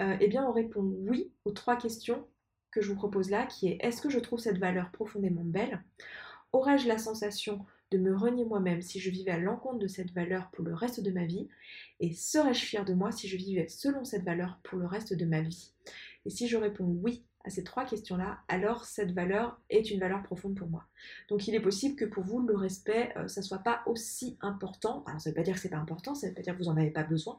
[0.00, 2.26] Euh, Eh bien, on répond oui aux trois questions
[2.72, 5.80] que je vous propose là, qui est est-ce que je trouve cette valeur profondément belle?
[6.50, 10.50] Aurais-je la sensation de me renier moi-même si je vivais à l'encontre de cette valeur
[10.50, 11.48] pour le reste de ma vie
[12.00, 15.24] Et serais-je fière de moi si je vivais selon cette valeur pour le reste de
[15.24, 15.72] ma vie?
[16.26, 20.22] Et si je réponds oui à ces trois questions-là, alors cette valeur est une valeur
[20.22, 20.86] profonde pour moi.
[21.28, 25.04] Donc il est possible que pour vous, le respect, euh, ça soit pas aussi important.
[25.06, 26.54] Alors ça ne veut pas dire que c'est pas important, ça ne veut pas dire
[26.54, 27.38] que vous n'en avez pas besoin,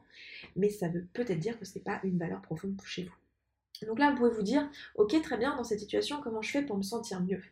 [0.54, 3.14] mais ça veut peut-être dire que ce n'est pas une valeur profonde chez vous.
[3.84, 6.62] Donc là, vous pouvez vous dire, ok, très bien, dans cette situation, comment je fais
[6.62, 7.42] pour me sentir mieux?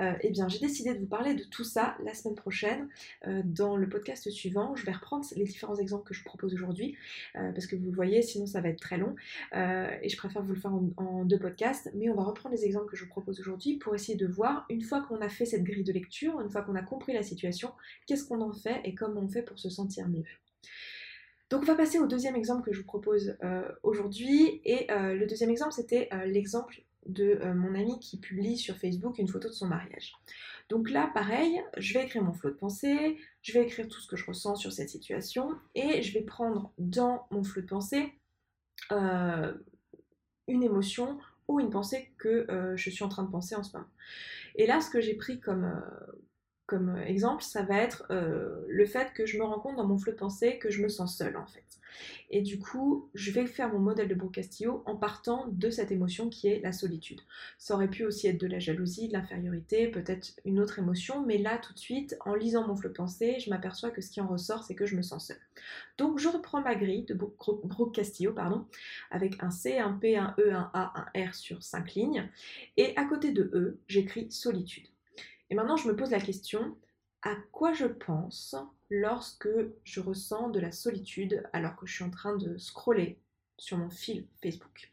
[0.00, 2.88] Euh, Eh bien, j'ai décidé de vous parler de tout ça la semaine prochaine.
[3.26, 6.96] Euh, dans le podcast suivant, je vais reprendre les différents exemples que je propose aujourd'hui,
[7.36, 9.14] euh, parce que vous le voyez, sinon ça va être très long,
[9.54, 12.90] et je préfère vous le faire en, deux podcasts, mais on va reprendre les exemples
[12.90, 15.64] que je vous propose aujourd'hui pour essayer de voir, une fois qu'on a fait cette
[15.64, 17.72] grille de lecture, une fois qu'on a compris la situation,
[18.06, 20.24] qu'est-ce qu'on en fait et comment on fait pour se sentir mieux?
[21.50, 24.60] Donc on va passer au deuxième exemple que je vous propose euh, aujourd'hui.
[24.64, 29.18] Et euh, le deuxième exemple, c'était euh, l'exemple de mon ami qui publie sur Facebook
[29.18, 30.12] une photo de son mariage.
[30.68, 34.08] Donc là, pareil, je vais écrire mon flot de pensée, je vais écrire tout ce
[34.08, 38.12] que je ressens sur cette situation, et je vais prendre dans mon flot de pensée
[38.90, 39.54] une
[40.64, 43.88] émotion ou une pensée que je suis en train de penser en ce moment.
[44.56, 45.80] Et là, ce que j'ai pris comme,
[46.66, 49.98] comme exemple, ça va être euh, le fait que je me rends compte dans mon
[49.98, 51.62] flot de pensée que je me sens seule en fait.
[52.30, 55.92] Et du coup, je vais faire mon modèle de Brooke Castillo en partant de cette
[55.92, 57.20] émotion qui est la solitude.
[57.58, 61.38] Ça aurait pu aussi être de la jalousie, de l'infériorité, peut-être une autre émotion, mais
[61.38, 64.20] là tout de suite, en lisant mon flot de pensée, je m'aperçois que ce qui
[64.20, 65.40] en ressort, c'est que je me sens seule.
[65.98, 68.66] Donc je reprends ma grille de Brooke Castillo, pardon,
[69.10, 72.28] avec un C, un P, un E, un A, un R sur 5 lignes,
[72.76, 74.86] et à côté de E, j'écris solitude.
[75.50, 76.76] Et maintenant, je me pose la question,
[77.22, 78.56] à quoi je pense
[78.90, 79.48] lorsque
[79.84, 83.20] je ressens de la solitude alors que je suis en train de scroller
[83.58, 84.92] sur mon fil Facebook?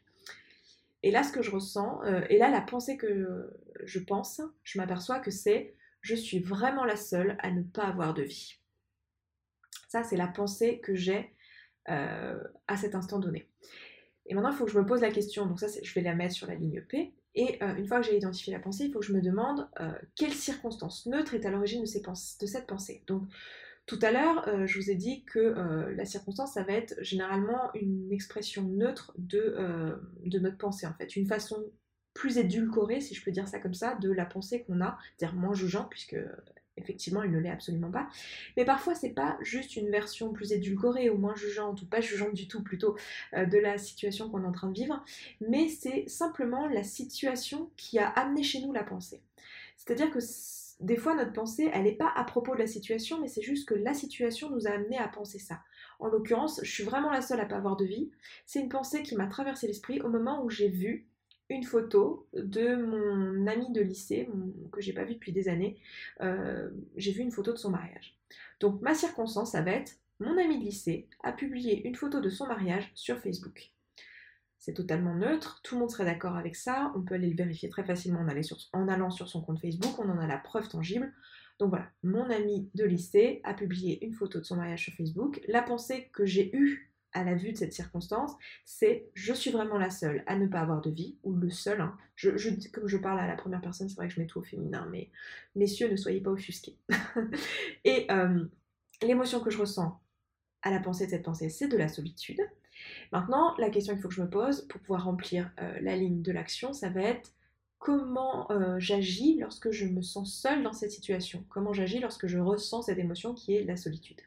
[1.02, 3.52] Et là, ce que je ressens, euh, et là, la pensée que
[3.84, 8.14] je pense, je m'aperçois que c'est je suis vraiment la seule à ne pas avoir
[8.14, 8.58] de vie.
[9.88, 11.34] Ça, c'est la pensée que j'ai
[11.88, 13.48] euh, à cet instant donné.
[14.26, 16.14] Et maintenant, il faut que je me pose la question, donc ça, je vais la
[16.14, 17.14] mettre sur la ligne P.
[17.34, 19.68] Et euh, une fois que j'ai identifié la pensée, il faut que je me demande
[19.80, 23.02] euh, quelle circonstance neutre est à l'origine de, cette pensée.
[23.06, 23.24] Donc,
[23.86, 25.38] tout à l'heure, euh, je vous ai dit que
[25.96, 29.56] la circonstance, ça va être généralement une expression neutre de,
[30.24, 31.16] de notre pensée, en fait.
[31.16, 31.56] Une façon
[32.14, 35.36] plus édulcorée, si je peux dire ça comme ça, de la pensée qu'on a, c'est-à-dire
[35.36, 36.16] moins jugeant, puisque
[36.76, 38.08] effectivement, il ne l'est absolument pas.
[38.56, 42.34] Mais parfois, c'est pas juste une version plus édulcorée ou moins jugeante, ou pas jugeante
[42.34, 42.96] du tout plutôt,
[43.34, 45.04] euh, de la situation qu'on est en train de vivre,
[45.40, 49.22] mais c'est simplement la situation qui a amené chez nous la pensée.
[49.76, 50.20] C'est-à-dire que
[50.80, 53.68] des fois, notre pensée, elle n'est pas à propos de la situation, mais c'est juste
[53.68, 55.60] que la situation nous a amené à penser ça.
[56.00, 58.10] En l'occurrence, je suis vraiment la seule à pas avoir de vie.
[58.44, 61.06] C'est une pensée qui m'a traversé l'esprit au moment où j'ai vu
[61.50, 64.28] une photo de mon ami de lycée,
[64.72, 65.78] que j'ai pas vu depuis des années.
[66.20, 68.16] Euh, j'ai vu une photo de son mariage.
[68.60, 72.30] Donc ma circonstance, ça va être mon ami de lycée a publié une photo de
[72.30, 73.72] son mariage sur Facebook.
[74.58, 77.68] C'est totalement neutre, tout le monde serait d'accord avec ça, on peut aller le vérifier
[77.68, 81.12] très facilement en, en allant sur son compte Facebook, on en a la preuve tangible.
[81.58, 85.40] Donc voilà, mon ami de lycée a publié une photo de son mariage sur Facebook.
[85.48, 88.32] La pensée que j'ai eue à la vue de cette circonstance,
[88.64, 91.80] c'est je suis vraiment la seule à ne pas avoir de vie, ou le seul.
[91.80, 91.96] Hein.
[92.16, 92.30] Je,
[92.70, 94.86] comme je parle à la première personne, c'est vrai que je mets tout au féminin,
[94.90, 95.10] mais
[95.54, 96.76] messieurs, ne soyez pas offusqués.
[97.84, 98.44] et euh,
[99.02, 100.00] l'émotion que je ressens
[100.62, 102.40] à la pensée de cette pensée, c'est de la solitude.
[103.12, 106.22] Maintenant, la question qu'il faut que je me pose pour pouvoir remplir euh, la ligne
[106.22, 107.32] de l'action, ça va être
[107.78, 112.38] comment euh, j'agis lorsque je me sens seule dans cette situation, comment j'agis lorsque je
[112.38, 114.20] ressens cette émotion qui est la solitude?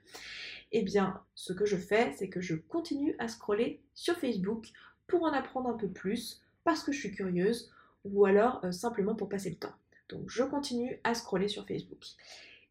[0.72, 4.68] Eh bien, ce que je fais, c'est que je continue à scroller sur Facebook
[5.08, 7.72] pour en apprendre un peu plus, parce que je suis curieuse,
[8.04, 9.74] ou alors euh, simplement pour passer le temps.
[10.10, 12.04] Donc je continue à scroller sur Facebook.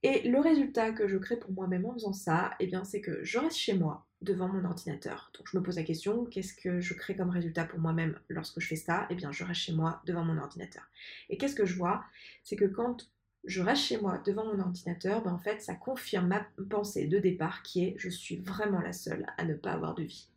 [0.03, 3.25] Et le résultat que je crée pour moi-même en faisant ça, eh bien, c'est que
[3.25, 5.31] je reste chez moi, devant mon ordinateur.
[5.37, 8.61] Donc je me pose la question, qu'est-ce que je crée comme résultat pour moi-même lorsque
[8.61, 9.07] je fais ça?
[9.11, 10.85] Eh bien, je reste chez moi, devant mon ordinateur.
[11.29, 12.05] Et qu'est-ce que je vois?
[12.45, 13.11] C'est que quand
[13.47, 17.19] je reste chez moi devant mon ordinateur, ben en fait, ça confirme ma pensée de
[17.19, 20.29] départ qui est je suis vraiment la seule à ne pas avoir de vie.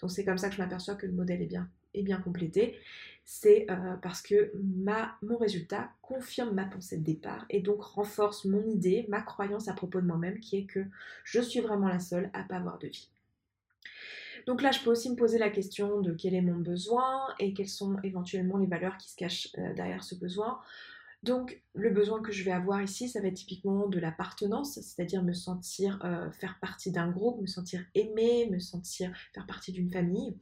[0.00, 2.78] Donc c'est comme ça que je m'aperçois que le modèle est bien, complété.
[3.24, 4.52] C'est euh, parce que
[5.22, 9.74] mon résultat confirme ma pensée de départ et donc renforce mon idée, ma croyance à
[9.74, 10.80] propos de moi-même qui est que
[11.24, 13.10] je suis vraiment la seule à pas avoir de vie.
[14.46, 17.52] Donc là, je peux aussi me poser la question de quel est mon besoin et
[17.52, 20.58] quelles sont éventuellement les valeurs qui se cachent euh, derrière ce besoin.
[21.24, 25.22] Donc le besoin que je vais avoir ici, ça va être typiquement de l'appartenance, c'est-à-dire
[25.24, 29.90] me sentir euh, faire partie d'un groupe, me sentir aimé, me sentir faire partie d'une
[29.90, 30.38] famille.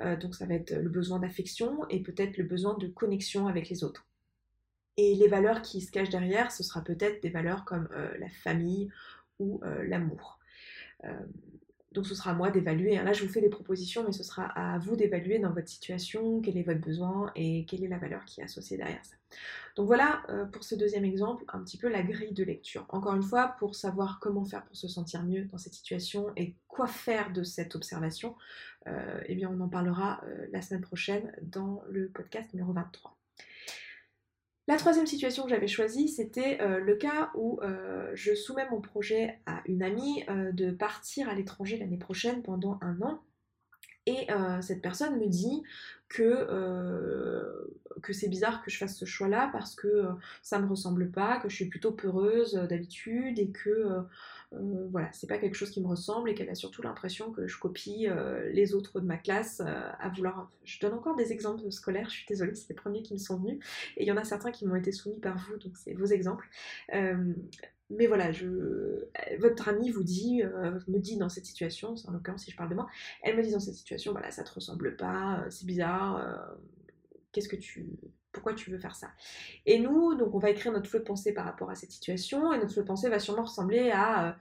[0.00, 3.68] Euh, donc ça va être le besoin d'affection et peut-être le besoin de connexion avec
[3.68, 4.06] les autres.
[4.96, 8.28] Et les valeurs qui se cachent derrière, ce sera peut-être des valeurs comme euh, la
[8.28, 8.90] famille
[9.38, 10.38] ou l'amour.
[11.92, 12.98] Donc ce sera à moi d'évaluer.
[12.98, 13.04] Hein.
[13.04, 16.40] Là, je vous fais des propositions, mais ce sera à vous d'évaluer dans votre situation
[16.40, 19.16] quel est votre besoin et quelle est la valeur qui est associée derrière ça.
[19.76, 22.86] Donc voilà euh, pour ce deuxième exemple, un petit peu la grille de lecture.
[22.88, 26.54] Encore une fois, pour savoir comment faire pour se sentir mieux dans cette situation et
[26.66, 28.36] quoi faire de cette observation,
[28.86, 33.16] euh, eh bien on en parlera euh, la semaine prochaine dans le podcast numéro 23.
[34.68, 38.80] La troisième situation que j'avais choisie, c'était euh, le cas où euh, je soumets mon
[38.80, 43.20] projet à une amie euh, de partir à l'étranger l'année prochaine pendant un an.
[44.06, 44.28] Et
[44.60, 45.62] cette personne me dit
[46.08, 46.46] que,
[48.02, 50.04] que c'est bizarre que je fasse ce choix-là parce que
[50.42, 54.04] ça me ressemble pas, que je suis plutôt peureuse d'habitude et que
[54.52, 57.46] euh, voilà, c'est pas quelque chose qui me ressemble et qu'elle a surtout l'impression que
[57.46, 60.50] je copie euh, les autres de ma classe euh, à vouloir.
[60.64, 63.38] Je donne encore des exemples scolaires, je suis désolée, c'est les premiers qui me sont
[63.38, 63.58] venus
[63.96, 66.06] et il y en a certains qui m'ont été soumis par vous, donc c'est vos
[66.06, 66.48] exemples.
[67.90, 69.06] Mais voilà, je,
[69.38, 70.42] votre amie vous dit,
[70.88, 72.88] me dit dans cette situation, en l'occurrence si je parle de moi,
[73.22, 76.56] elle me dit dans cette situation, voilà, ça te ressemble pas, c'est bizarre,
[77.32, 77.86] qu'est-ce que tu,
[78.32, 79.08] pourquoi tu veux faire ça?
[79.66, 82.52] Et nous, donc on va écrire notre flot de pensée par rapport à cette situation,
[82.52, 84.36] et notre flot de pensée va sûrement ressembler à...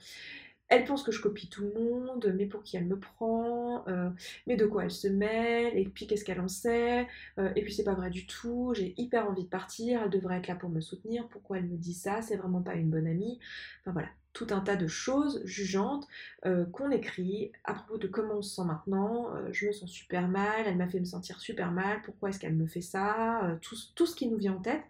[0.69, 4.09] Elle pense que je copie tout le monde, mais pour qui elle me prend, euh,
[4.47, 7.71] mais de quoi elle se mêle, et puis qu'est-ce qu'elle en sait, euh, et puis
[7.71, 10.69] c'est pas vrai du tout, j'ai hyper envie de partir, elle devrait être là pour
[10.69, 13.39] me soutenir, pourquoi elle me dit ça, c'est vraiment pas une bonne amie.
[13.81, 16.07] Enfin voilà, tout un tas de choses jugeantes
[16.47, 19.29] euh, qu'on écrit à propos de comment on se sent maintenant.
[19.51, 22.55] Je me sens super mal, elle m'a fait me sentir super mal, pourquoi est-ce qu'elle
[22.55, 24.81] me fait ça tout, tout, ce qui nous vient en tête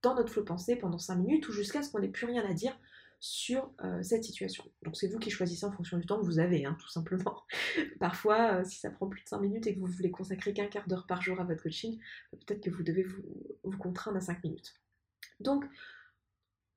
[0.00, 2.54] dans notre flot pensée pendant 5 minutes ou jusqu'à ce qu'on n'ait plus rien à
[2.54, 2.78] dire
[3.20, 4.64] sur cette situation.
[4.82, 7.42] Donc c'est vous qui choisissez en fonction du temps que vous avez, hein, tout simplement.
[8.00, 10.86] Parfois, si ça prend plus de 5 minutes et que vous voulez consacrer qu'un quart
[10.86, 11.98] d'heure par jour à votre coaching,
[12.30, 14.74] peut-être que vous devez vous, contraindre à 5 minutes.
[15.40, 15.64] Donc,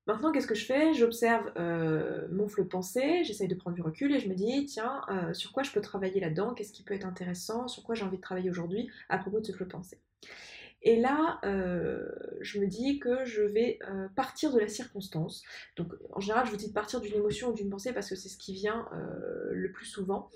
[0.07, 0.95] Maintenant, qu'est-ce que je fais?
[0.95, 4.65] J'observe euh, mon flot de pensée, j'essaye de prendre du recul et je me dis,
[4.65, 6.55] tiens, euh, sur quoi je peux travailler là-dedans?
[6.55, 7.67] Qu'est-ce qui peut être intéressant?
[7.67, 9.99] Sur quoi j'ai envie de travailler aujourd'hui à propos de ce flot de pensée?
[10.81, 12.09] Et là, euh,
[12.41, 13.79] je me dis que je vais
[14.15, 15.43] partir de la circonstance.
[15.77, 18.15] Donc, en général, je vous dis de partir d'une émotion ou d'une pensée parce que
[18.15, 18.89] c'est ce qui vient
[19.51, 20.29] le plus souvent.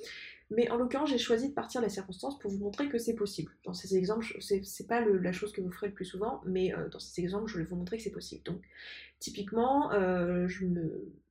[0.51, 3.15] Mais en l'occurrence, j'ai choisi de partir de la circonstance pour vous montrer que c'est
[3.15, 3.51] possible.
[3.63, 6.88] Dans ces exemples, c'est pas la chose que vous ferez le plus souvent, mais euh,
[6.89, 8.43] dans ces exemples, je vais vous montrer que c'est possible.
[8.43, 8.62] Donc,
[9.19, 10.47] typiquement, euh,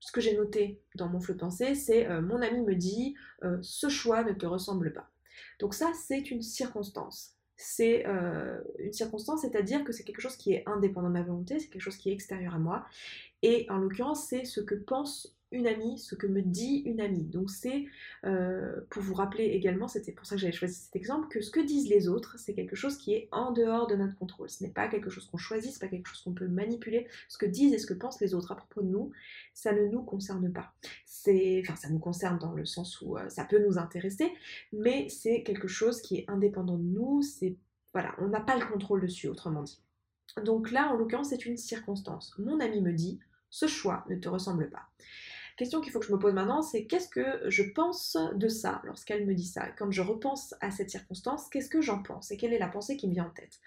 [0.00, 3.14] ce que j'ai noté dans mon flot de pensée, c'est euh, mon ami me dit
[3.62, 5.10] ce choix ne te ressemble pas.
[5.60, 7.33] Donc ça, c'est une circonstance.
[7.56, 8.04] C'est
[8.78, 11.82] une circonstance, c'est-à-dire que c'est quelque chose qui est indépendant de ma volonté, c'est quelque
[11.82, 12.84] chose qui est extérieur à moi.
[13.42, 17.24] Et en l'occurrence, c'est ce que pense une amie, ce que me dit une amie.
[17.24, 17.86] Donc c'est,
[18.24, 21.50] euh, pour vous rappeler également, c'était pour ça que j'avais choisi cet exemple, que ce
[21.50, 24.50] que disent les autres, c'est quelque chose qui est en dehors de notre contrôle.
[24.50, 27.06] Ce n'est pas quelque chose qu'on choisit, ce n'est pas quelque chose qu'on peut manipuler.
[27.28, 29.12] Ce que disent et ce que pensent les autres à propos de nous,
[29.54, 30.74] ça ne nous concerne pas.
[31.06, 34.32] C'est, enfin, ça nous concerne dans le sens où euh, ça peut nous intéresser,
[34.72, 37.22] mais c'est quelque chose qui est indépendant de nous.
[37.22, 37.56] C'est,
[37.92, 39.80] voilà, on n'a pas le contrôle dessus, autrement dit.
[40.44, 42.34] Donc là, en l'occurrence, c'est une circonstance.
[42.38, 44.88] Mon ami me dit, ce choix ne te ressemble pas
[45.56, 48.80] question qu'il faut que je me pose maintenant, c'est qu'est-ce que je pense de ça
[48.84, 49.68] lorsqu'elle me dit ça?
[49.78, 52.30] Quand je repense à cette circonstance, qu'est-ce que j'en pense?
[52.30, 53.60] Et quelle est la pensée qui me vient en tête?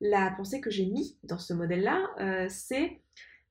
[0.00, 3.00] La pensée que j'ai mis dans ce modèle-là, euh, c'est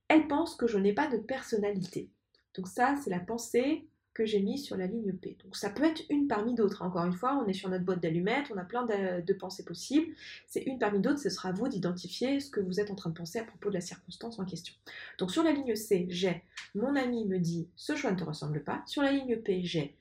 [0.07, 2.09] elle pense que je n'ai pas de personnalité.
[2.55, 5.37] Donc ça, c'est la pensée que j'ai mis sur la ligne P.
[5.43, 6.81] Donc ça peut être une parmi d'autres.
[6.81, 10.07] Encore une fois, on est sur notre boîte d'allumettes, on a plein de, pensées possibles.
[10.47, 13.11] C'est une parmi d'autres, ce sera à vous d'identifier ce que vous êtes en train
[13.11, 14.73] de penser à propos de la circonstance en question.
[15.19, 16.41] Donc sur la ligne C, j'ai
[16.73, 18.81] mon ami me dit ce choix ne te ressemble pas.
[18.87, 19.95] Sur la ligne P, j'ai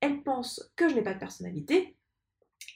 [0.00, 1.96] elle pense que je n'ai pas de personnalité.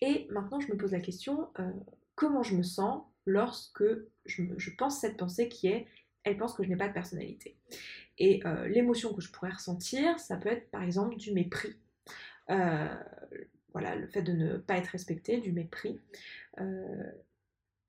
[0.00, 1.70] Et maintenant, je me pose la question euh,
[2.14, 3.84] comment je me sens lorsque
[4.24, 5.86] je pense cette pensée qui est
[6.24, 7.56] elle pense que je n'ai pas de personnalité.
[8.18, 11.76] Et euh, l'émotion que je pourrais ressentir, ça peut être par exemple du mépris.
[12.50, 12.94] Euh,
[13.72, 16.00] voilà, le fait de ne pas être respecté, du mépris
[16.60, 17.10] euh,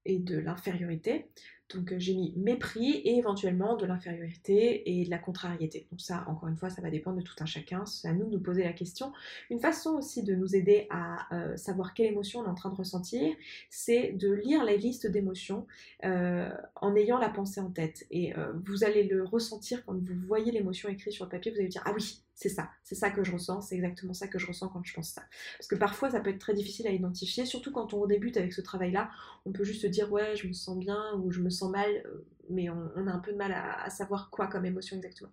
[0.05, 1.27] et de l'infériorité.
[1.73, 5.87] Donc euh, j'ai mis mépris et éventuellement de l'infériorité et de la contrariété.
[5.91, 7.85] Donc ça, encore une fois, ça va dépendre de tout un chacun.
[7.85, 9.11] C'est à nous de nous poser la question.
[9.49, 12.69] Une façon aussi de nous aider à euh, savoir quelle émotion on est en train
[12.69, 13.35] de ressentir,
[13.69, 15.65] c'est de lire la liste d'émotions
[16.05, 18.05] euh, en ayant la pensée en tête.
[18.11, 18.33] Et
[18.65, 21.83] vous allez le ressentir quand vous voyez l'émotion écrite sur le papier, vous allez dire
[21.85, 24.69] ah oui, c'est ça, c'est ça que je ressens, c'est exactement ça que je ressens
[24.69, 25.23] quand je pense ça.
[25.57, 28.53] Parce que parfois ça peut être très difficile à identifier, surtout quand on débute avec
[28.53, 29.11] ce travail-là,
[29.45, 32.25] on peut juste dire ouais je me sens bien ou je me sens mal, euh,
[32.49, 35.31] mais on, a un peu de mal à, savoir quoi comme émotion exactement.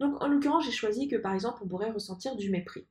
[0.00, 2.86] Donc en l'occurrence j'ai choisi que par exemple on pourrait ressentir du mépris.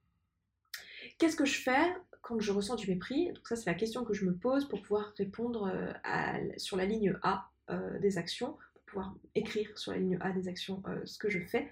[1.18, 3.34] Qu'est-ce que je fais quand je ressens du mépris?
[3.34, 6.86] Donc ça c'est la question que je me pose pour pouvoir répondre euh, sur la
[6.86, 11.18] ligne A euh, des actions, pour pouvoir écrire sur la ligne A des actions ce
[11.18, 11.68] que je fais.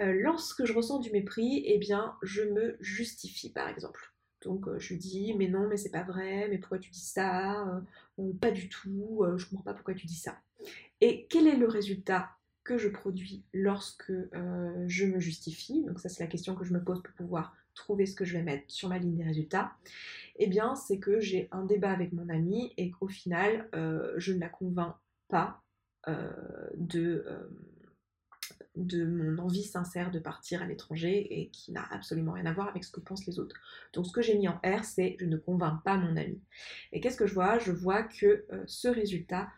[0.00, 4.12] Euh, lorsque je ressens du mépris, eh bien, je me justifie, par exemple.
[4.42, 7.66] Donc euh, je dis mais non mais c'est pas vrai, mais pourquoi tu dis ça?
[8.18, 10.36] Euh, Pas du tout, je comprends pas pourquoi tu dis ça.
[11.00, 12.30] Et quel est le résultat
[12.62, 14.12] que je produis lorsque
[14.86, 15.84] je me justifie?
[15.84, 18.34] Donc ça c'est la question que je me pose pour pouvoir trouver ce que je
[18.34, 19.72] vais mettre sur ma ligne des résultats.
[20.36, 23.68] Eh bien c'est que j'ai un débat avec mon ami et qu'au final
[24.16, 24.94] je ne la convainc
[25.28, 25.62] pas
[26.76, 27.24] de
[28.76, 32.68] de mon envie sincère de partir à l'étranger et qui n'a absolument rien à voir
[32.68, 33.56] avec ce que pensent les autres.
[33.92, 36.40] Donc ce que j'ai mis en R, c'est je ne convainc pas mon ami.
[36.92, 37.58] Et qu'est-ce que je vois?
[37.58, 39.48] Je vois que euh, ce résultat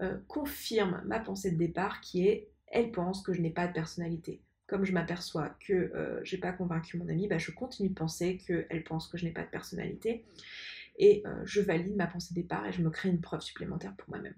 [0.00, 3.72] euh, confirme ma pensée de départ qui est elle pense que je n'ai pas de
[3.72, 4.42] personnalité.
[4.66, 8.36] Comme je m'aperçois que euh, j'ai pas convaincu mon ami, bah, je continue de penser
[8.46, 10.26] qu'elle pense que je n'ai pas de personnalité.
[11.00, 14.08] Et je valide ma pensée de départ et je me crée une preuve supplémentaire pour
[14.08, 14.34] moi-même.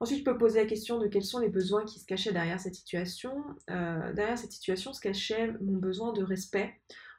[0.00, 2.60] Ensuite, je peux poser la question de quels sont les besoins qui se cachaient derrière
[2.60, 3.44] cette situation.
[3.70, 6.74] Euh, derrière cette situation se cachait mon besoin de respect,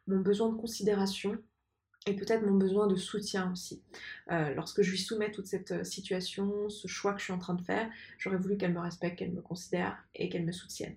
[0.07, 1.37] mon besoin de considération
[2.07, 3.81] et peut-être mon besoin de soutien aussi.
[4.31, 7.39] Euh, lorsque je lui soumets toute cette euh, situation, ce choix que je suis en
[7.39, 10.95] train de faire, j'aurais voulu qu'elle me respecte, qu'elle me considère et qu'elle me soutienne.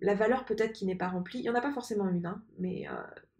[0.00, 2.42] La valeur peut-être qui n'est pas remplie, il n'y en a pas forcément une, hein,
[2.58, 2.86] mais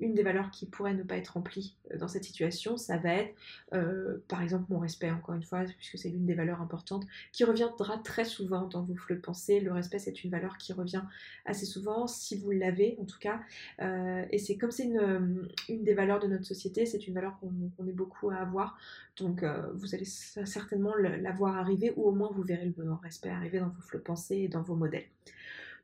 [0.01, 3.15] une des valeurs qui pourrait ne pas être remplie euh, dans cette situation, ça va
[3.15, 3.35] être
[3.75, 7.45] euh, par exemple mon respect, encore une fois, puisque c'est l'une des valeurs importantes, qui
[7.45, 9.61] reviendra très souvent dans vos flots de pensée.
[9.61, 11.03] Le respect, c'est une valeur qui revient
[11.45, 13.41] assez souvent, si vous l'avez en tout cas.
[13.81, 17.87] Euh, et c'est comme c'est une, des valeurs de notre société, c'est une valeur qu'on
[17.87, 18.79] est beaucoup à avoir.
[19.17, 19.45] Donc
[19.75, 23.69] vous allez certainement la voir arriver, ou au moins vous verrez le respect arriver dans
[23.69, 25.05] vos flots de pensée et dans vos modèles.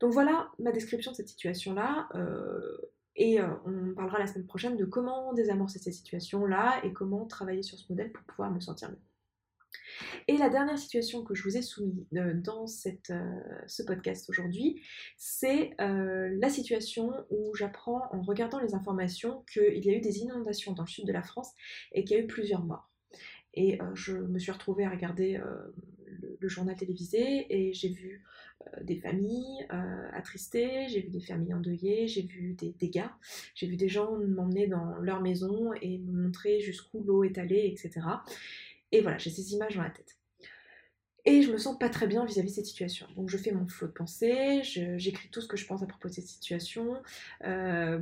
[0.00, 2.08] Donc voilà ma description de cette situation-là.
[3.16, 7.62] Et euh, on parlera la semaine prochaine de comment désamorcer ces situations-là et comment travailler
[7.62, 9.00] sur ce modèle pour pouvoir me sentir mieux.
[10.28, 14.82] Et la dernière situation que je vous ai soumise euh, dans euh, ce podcast aujourd'hui,
[15.16, 20.72] c'est la situation où j'apprends en regardant les informations qu'il y a eu des inondations
[20.72, 21.52] dans le sud de la France
[21.92, 22.90] et qu'il y a eu plusieurs morts.
[23.56, 25.40] Et je me suis retrouvée à regarder
[26.40, 28.22] le, journal télévisé et j'ai vu
[28.66, 33.08] euh, des familles euh, attristées, j'ai vu des familles endeuillées, j'ai vu des dégâts,
[33.54, 37.66] j'ai vu des gens m'emmener dans leur maison et me montrer jusqu'où l'eau est allée,
[37.66, 38.06] etc.
[38.92, 40.16] Et voilà, j'ai ces images dans la tête.
[41.24, 43.06] Et je me sens pas très bien vis-à-vis de cette situation.
[43.16, 46.08] Donc je fais mon flot de pensée, j'écris tout ce que je pense à propos
[46.08, 47.02] de cette situation.
[47.44, 47.98] Euh,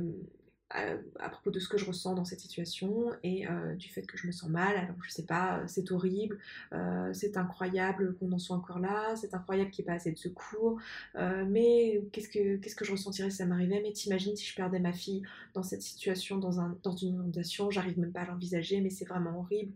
[0.71, 4.17] à, propos de ce que je ressens dans cette situation et euh, du fait que
[4.17, 4.75] je me sens mal.
[4.75, 6.39] Alors je sais pas, euh, c'est horrible,
[6.73, 10.11] euh, c'est incroyable qu'on en soit encore là, c'est incroyable qu'il n'y ait pas assez
[10.11, 10.79] de secours,
[11.15, 13.81] mais qu'est-ce que, qu'est-ce que je ressentirais si ça m'arrivait?
[13.81, 15.21] Mais t'imagines si je perdais ma fille
[15.53, 19.05] dans cette situation, dans, un, dans une inondation, j'arrive même pas à l'envisager, mais c'est
[19.05, 19.71] vraiment horrible.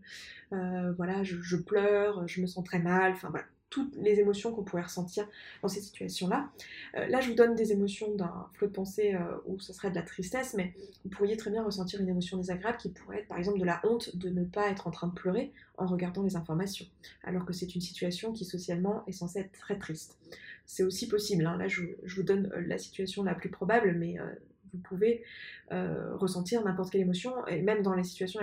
[0.50, 4.82] voilà, je pleure, je me sens très mal, enfin voilà toutes les émotions qu'on pourrait
[4.82, 5.26] ressentir
[5.62, 6.50] dans ces situations-là.
[6.96, 9.90] Euh, là, je vous donne des émotions d'un flot de pensée euh, où ce serait
[9.90, 13.28] de la tristesse, mais vous pourriez très bien ressentir une émotion désagréable qui pourrait être
[13.28, 16.22] par exemple de la honte de ne pas être en train de pleurer en regardant
[16.22, 16.86] les informations,
[17.22, 20.18] alors que c'est une situation qui socialement est censée être très triste.
[20.66, 21.56] C'est aussi possible, hein.
[21.56, 24.18] là je, vous donne euh, la situation la plus probable, mais
[24.72, 25.22] vous pouvez
[25.72, 28.40] euh, ressentir n'importe quelle émotion, et même dans les situations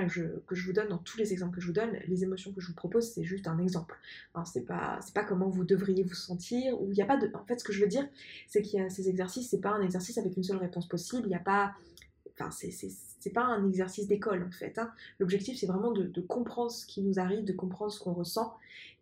[0.47, 2.61] que je, vous donne, dans tous les exemples que je vous donne, les émotions que
[2.61, 3.95] je vous propose, c'est juste un exemple.
[4.36, 7.30] Hein, c'est pas, pas comment vous devriez vous sentir, ou il a pas de...
[7.34, 8.07] En fait, ce que je veux dire,
[8.47, 11.23] c'est qu'il y a ces exercices, c'est pas un exercice avec une seule réponse possible,
[11.25, 11.73] il n'y a pas...
[12.39, 14.78] Enfin, c'est pas un exercice d'école en fait.
[14.78, 14.91] Hein.
[15.19, 18.55] L'objectif c'est vraiment de, comprendre ce qui nous arrive, de comprendre ce qu'on ressent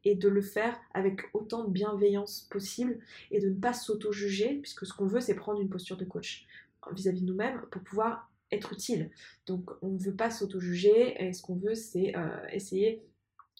[0.03, 2.97] et de le faire avec autant de bienveillance possible
[3.31, 6.47] et de ne pas s'auto-juger puisque ce qu'on veut c'est prendre une posture de coach
[6.93, 9.09] vis-à-vis de nous-mêmes pour pouvoir être utile.
[9.47, 13.03] Donc on ne veut pas s'auto-juger et ce qu'on veut c'est euh, essayer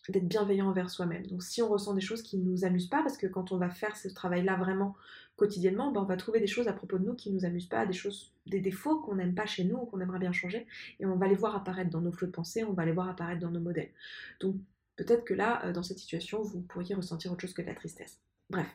[0.09, 1.25] d'être bienveillant envers soi-même.
[1.27, 3.57] Donc si on ressent des choses qui ne nous amusent pas, parce que quand on
[3.57, 4.95] va faire ce travail-là vraiment
[5.35, 7.67] quotidiennement, ben, on va trouver des choses à propos de nous qui ne nous amusent
[7.67, 10.67] pas, des choses, des défauts qu'on n'aime pas chez nous ou qu'on aimerait bien changer,
[10.99, 13.09] et on va les voir apparaître dans nos flots de pensée, on va les voir
[13.09, 13.91] apparaître dans nos modèles.
[14.39, 14.55] Donc
[14.95, 17.75] peut-être que là, euh, dans cette situation, vous pourriez ressentir autre chose que de la
[17.75, 18.19] tristesse.
[18.49, 18.67] Bref.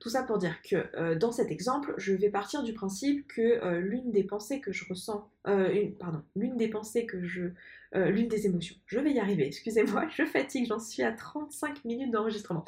[0.00, 3.42] Tout ça pour dire que euh, dans cet exemple, je vais partir du principe que
[3.42, 7.50] euh, l'une des pensées que je ressens, euh, pardon, l'une des pensées que je,
[7.92, 12.12] l'une des émotions, je vais y arriver, excusez-moi, je fatigue, j'en suis à 35 minutes
[12.12, 12.64] d'enregistrement.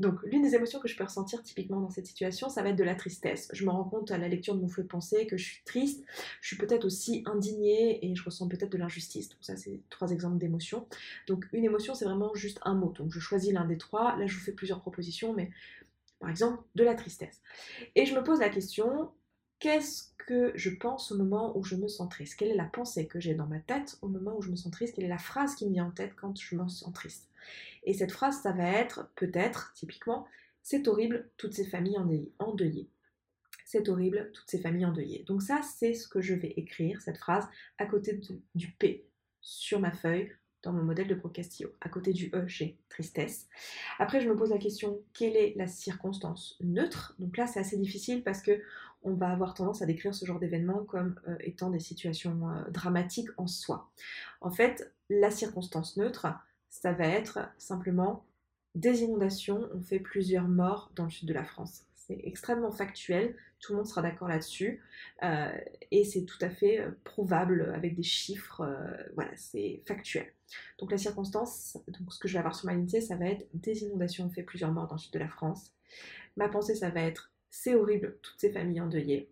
[0.00, 2.76] donc l'une des émotions que je peux ressentir typiquement dans cette situation, ça va être
[2.76, 3.48] de la tristesse.
[3.52, 5.62] Je me rends compte à la lecture de mon flot de pensée que je suis
[5.64, 6.04] triste,
[6.40, 9.28] je suis peut-être aussi indignée et je ressens peut-être de l'injustice.
[9.28, 10.88] Donc ça c'est trois exemples d'émotions.
[11.28, 14.16] Donc une émotion c'est vraiment juste un mot, donc je choisis l'un des trois.
[14.16, 15.50] Là je vous fais plusieurs propositions, mais
[16.20, 17.40] par exemple de la tristesse.
[17.94, 19.10] Et je me pose la question,
[19.58, 22.36] qu'est-ce que je pense au moment où je me sens triste?
[22.36, 24.72] Quelle est la pensée que j'ai dans ma tête au moment où je me sens
[24.72, 24.94] triste?
[24.94, 27.28] Quelle est la phrase qui me vient en tête quand je me sens triste?
[27.84, 30.26] Et cette phrase, ça va être peut-être, typiquement,
[30.62, 31.98] c'est horrible, toutes ces familles
[32.38, 32.88] endeuillées.
[33.66, 35.24] C'est horrible, toutes ces familles endeuillées.
[35.24, 37.46] Donc ça, c'est ce que je vais écrire, cette phrase,
[37.78, 38.20] à côté
[38.54, 39.08] du P
[39.40, 40.32] sur ma feuille
[40.64, 41.70] dans mon modèle de Procastillo.
[41.80, 43.48] À côté du E, j'ai tristesse.
[43.98, 47.14] Après, je me pose la question, quelle est la circonstance neutre?
[47.18, 48.60] Donc là, c'est assez difficile parce que
[49.02, 52.70] on va avoir tendance à décrire ce genre d'événement comme euh, étant des situations euh,
[52.70, 53.90] dramatiques en soi.
[54.40, 56.26] En fait, la circonstance neutre,
[56.70, 58.24] ça va être simplement
[58.74, 61.84] des inondations ont fait plusieurs morts dans le sud de la France.
[62.06, 64.82] C'est extrêmement factuel, tout le monde sera d'accord là-dessus.
[65.22, 65.50] Euh,
[65.90, 68.60] et c'est tout à fait euh, prouvable avec des chiffres.
[68.60, 70.26] Euh, voilà, c'est factuel.
[70.78, 73.46] Donc la circonstance, donc ce que je vais avoir sur ma ligne ça va être
[73.54, 75.72] des inondations ont fait plusieurs morts dans le sud de la France.
[76.36, 79.30] Ma pensée, ça va être c'est horrible, toutes ces familles endeuillées.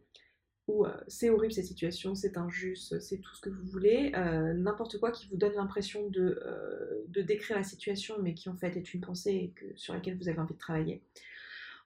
[0.69, 4.13] Ou c'est horrible cette situation, c'est injuste, c'est tout ce que vous voulez.
[4.13, 6.41] N'importe quoi qui vous donne l'impression de,
[7.09, 10.55] décrire la situation, mais qui en fait est une pensée sur laquelle vous avez envie
[10.55, 11.03] de travailler.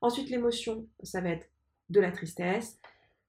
[0.00, 1.48] Ensuite, l'émotion, ça va être
[1.90, 2.78] de la tristesse.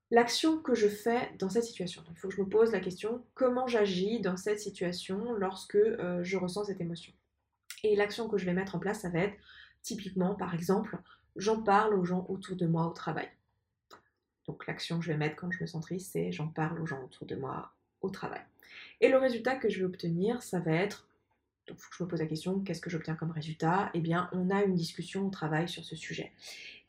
[0.10, 2.04] L'action que je fais dans cette situation.
[2.10, 6.24] il faut que je me pose la question comment j'agis dans cette situation lorsque euh,
[6.24, 7.14] je ressens cette émotion?
[7.84, 9.38] Et l'action que je vais mettre en place, ça va être
[9.82, 10.98] typiquement, par exemple,
[11.36, 13.30] j'en parle aux gens autour de moi au travail.
[14.48, 16.86] Donc l'action que je vais mettre quand je me sens triste, c'est j'en parle aux
[16.86, 18.42] gens autour de moi au travail.
[19.02, 21.07] Et le résultat que je vais obtenir, ça va être
[21.68, 23.92] donc, il faut que je me pose la question, qu'est-ce que j'obtiens comme résultat?
[23.94, 26.32] Eh bien, on a une discussion au travail sur ce sujet.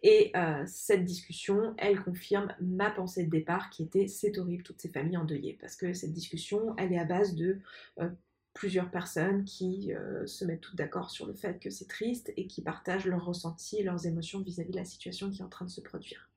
[0.02, 4.80] Et euh, cette discussion, elle confirme ma pensée de départ qui était c'est horrible toutes
[4.80, 5.58] ces familles endeuillées.
[5.60, 7.58] Parce que cette discussion, elle est à base de
[8.00, 8.08] euh,
[8.54, 12.46] plusieurs personnes qui euh, se mettent toutes d'accord sur le fait que c'est triste et
[12.46, 15.48] qui partagent leurs ressentis leurs émotions vis à -vis de la situation qui est en
[15.48, 16.27] train de se produire.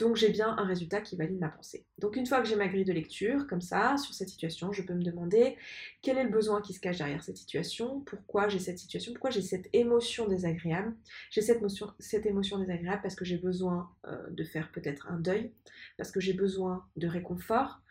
[0.00, 1.84] Donc j'ai bien un résultat qui valide ma pensée.
[1.98, 4.82] Donc une fois que j'ai ma grille de lecture, comme ça, sur cette situation, je
[4.82, 5.56] peux me demander
[6.00, 9.28] quel est le besoin qui se cache derrière cette situation, pourquoi j'ai cette situation, pourquoi
[9.28, 10.96] j'ai cette émotion désagréable.
[11.30, 15.52] J'ai cette, émotion désagréable parce que j'ai besoin euh, de faire peut-être un deuil,
[15.98, 17.82] parce que j'ai besoin de réconfort,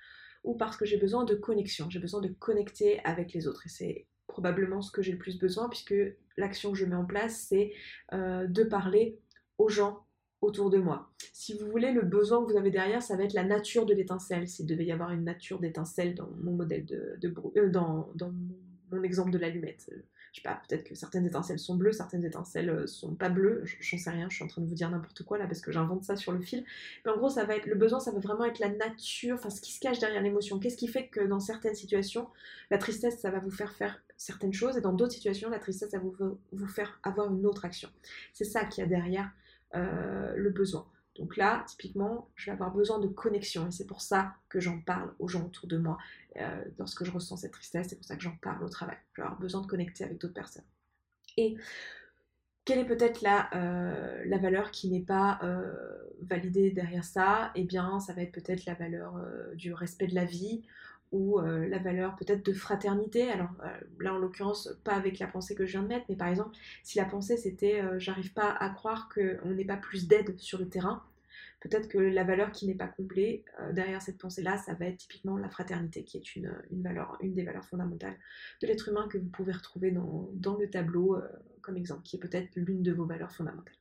[0.44, 3.68] ou parce que j'ai besoin de connexion, j'ai besoin de connecter avec les autres.
[3.68, 5.94] Et c'est probablement ce que j'ai le plus besoin, puisque
[6.38, 7.74] l'action que je mets en place, c'est
[8.14, 9.20] euh, de parler
[9.60, 10.06] aux gens
[10.42, 11.10] autour de moi.
[11.34, 13.94] Si vous voulez, le besoin que vous avez derrière, ça va être la nature de
[13.94, 14.48] l'étincelle.
[14.48, 17.18] S'il devait y avoir une nature d'étincelle dans mon modèle de,
[17.58, 18.10] euh, dans,
[18.92, 19.90] mon exemple de l'allumette.
[19.92, 23.30] Euh, je sais pas, peut-être que certaines étincelles sont bleues, certaines étincelles euh, sont pas
[23.30, 25.62] bleues, j'en sais rien, je suis en train de vous dire n'importe quoi là parce
[25.62, 26.64] que j'invente ça sur le fil.
[27.04, 29.50] Mais en gros, ça va être le besoin, ça va vraiment être la nature, enfin
[29.50, 30.60] ce qui se cache derrière l'émotion.
[30.60, 32.28] Qu'est-ce qui fait que dans certaines situations,
[32.70, 35.92] la tristesse, ça va vous faire faire certaines choses et dans d'autres situations, la tristesse,
[35.92, 37.90] ça va vous, vous faire avoir une autre action?
[38.34, 39.32] C'est ça qu'il y a derrière
[39.76, 40.88] euh, le besoin.
[41.16, 44.80] Donc là, typiquement, je vais avoir besoin de connexion et c'est pour ça que j'en
[44.80, 45.98] parle aux gens autour de moi.
[46.38, 48.98] Euh, lorsque je ressens cette tristesse, c'est pour ça que j'en parle au travail.
[49.14, 50.64] Je vais avoir besoin de connecter avec d'autres personnes.
[51.36, 51.58] Et
[52.64, 55.40] quelle est peut-être la, euh, la valeur qui n'est pas
[56.22, 57.52] validée derrière ça?
[57.56, 59.20] Eh bien, ça va être peut-être la valeur
[59.56, 60.64] du respect de la vie
[61.12, 63.30] ou euh, la valeur peut-être de fraternité.
[63.32, 63.68] Alors euh,
[64.00, 66.56] là, en l'occurrence, pas avec la pensée que je viens de mettre, mais par exemple,
[66.84, 70.60] si la pensée c'était euh, j'arrive pas à croire qu'on n'ait pas plus d'aide sur
[70.60, 71.04] le terrain,
[71.62, 74.98] Peut-être que la valeur qui n'est pas comblée euh, derrière cette pensée-là, ça va être
[74.98, 78.18] typiquement la fraternité, qui est une, valeur, une des valeurs fondamentales
[78.62, 81.28] de l'être humain que vous pouvez retrouver dans, le tableau euh,
[81.62, 83.79] comme exemple, qui est peut-être l'une de vos valeurs fondamentales.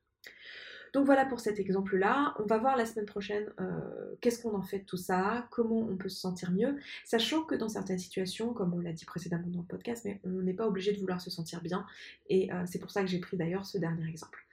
[0.93, 2.35] Donc voilà pour cet exemple-là.
[2.39, 5.79] On va voir la semaine prochaine euh, qu'est-ce qu'on en fait de tout ça, comment
[5.79, 9.49] on peut se sentir mieux, sachant que dans certaines situations, comme on l'a dit précédemment
[9.49, 11.87] dans le podcast, mais on n'est pas obligé de vouloir se sentir bien.
[12.29, 14.48] Et euh, c'est pour ça que j'ai pris d'ailleurs ce dernier exemple.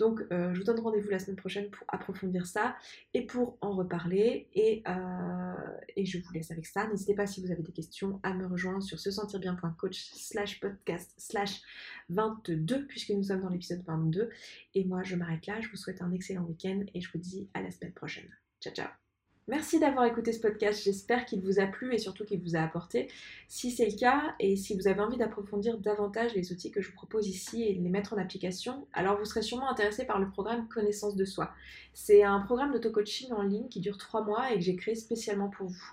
[0.00, 2.74] Donc euh, je vous donne rendez-vous la semaine prochaine pour approfondir ça
[3.12, 4.48] et pour en reparler.
[4.54, 5.52] Et, euh,
[5.94, 6.88] et je vous laisse avec ça.
[6.88, 10.58] N'hésitez pas si vous avez des questions à me rejoindre sur se sentir bien.coach slash
[10.58, 11.60] podcast slash
[12.08, 14.30] 22 puisque nous sommes dans l'épisode 22.
[14.74, 15.60] Et moi je m'arrête là.
[15.60, 18.28] Je vous souhaite un excellent week-end et je vous dis à la semaine prochaine.
[18.60, 18.99] Ciao ciao
[19.50, 22.60] Merci d'avoir écouté ce podcast, j'espère qu'il vous a plu et surtout qu'il vous a
[22.60, 23.08] apporté.
[23.48, 26.90] Si c'est le cas et si vous avez envie d'approfondir davantage les outils que je
[26.90, 30.20] vous propose ici et de les mettre en application, alors vous serez sûrement intéressé par
[30.20, 31.50] le programme Connaissance de soi.
[31.94, 35.48] C'est un programme d'auto-coaching en ligne qui dure 3 mois et que j'ai créé spécialement
[35.48, 35.92] pour vous.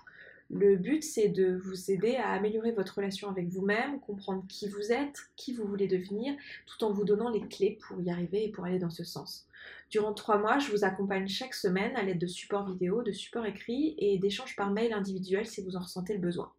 [0.50, 4.92] Le but, c'est de vous aider à améliorer votre relation avec vous-même, comprendre qui vous
[4.92, 6.34] êtes, qui vous voulez devenir,
[6.66, 9.46] tout en vous donnant les clés pour y arriver et pour aller dans ce sens.
[9.90, 13.46] Durant trois mois, je vous accompagne chaque semaine à l'aide de supports vidéo, de supports
[13.46, 16.50] écrits et d'échanges par mail individuel si vous en ressentez le besoin.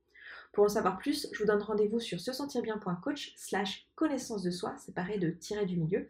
[0.51, 4.51] Pour en savoir plus, je vous donne rendez-vous sur se sentir bien.coach slash connaissance de
[4.51, 6.09] soi, séparé de tirer du milieu.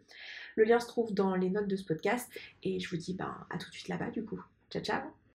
[0.56, 2.30] Le lien se trouve dans les notes de ce podcast
[2.62, 4.40] et je vous dis ben, à tout de suite là-bas du coup.
[4.70, 5.19] Ciao ciao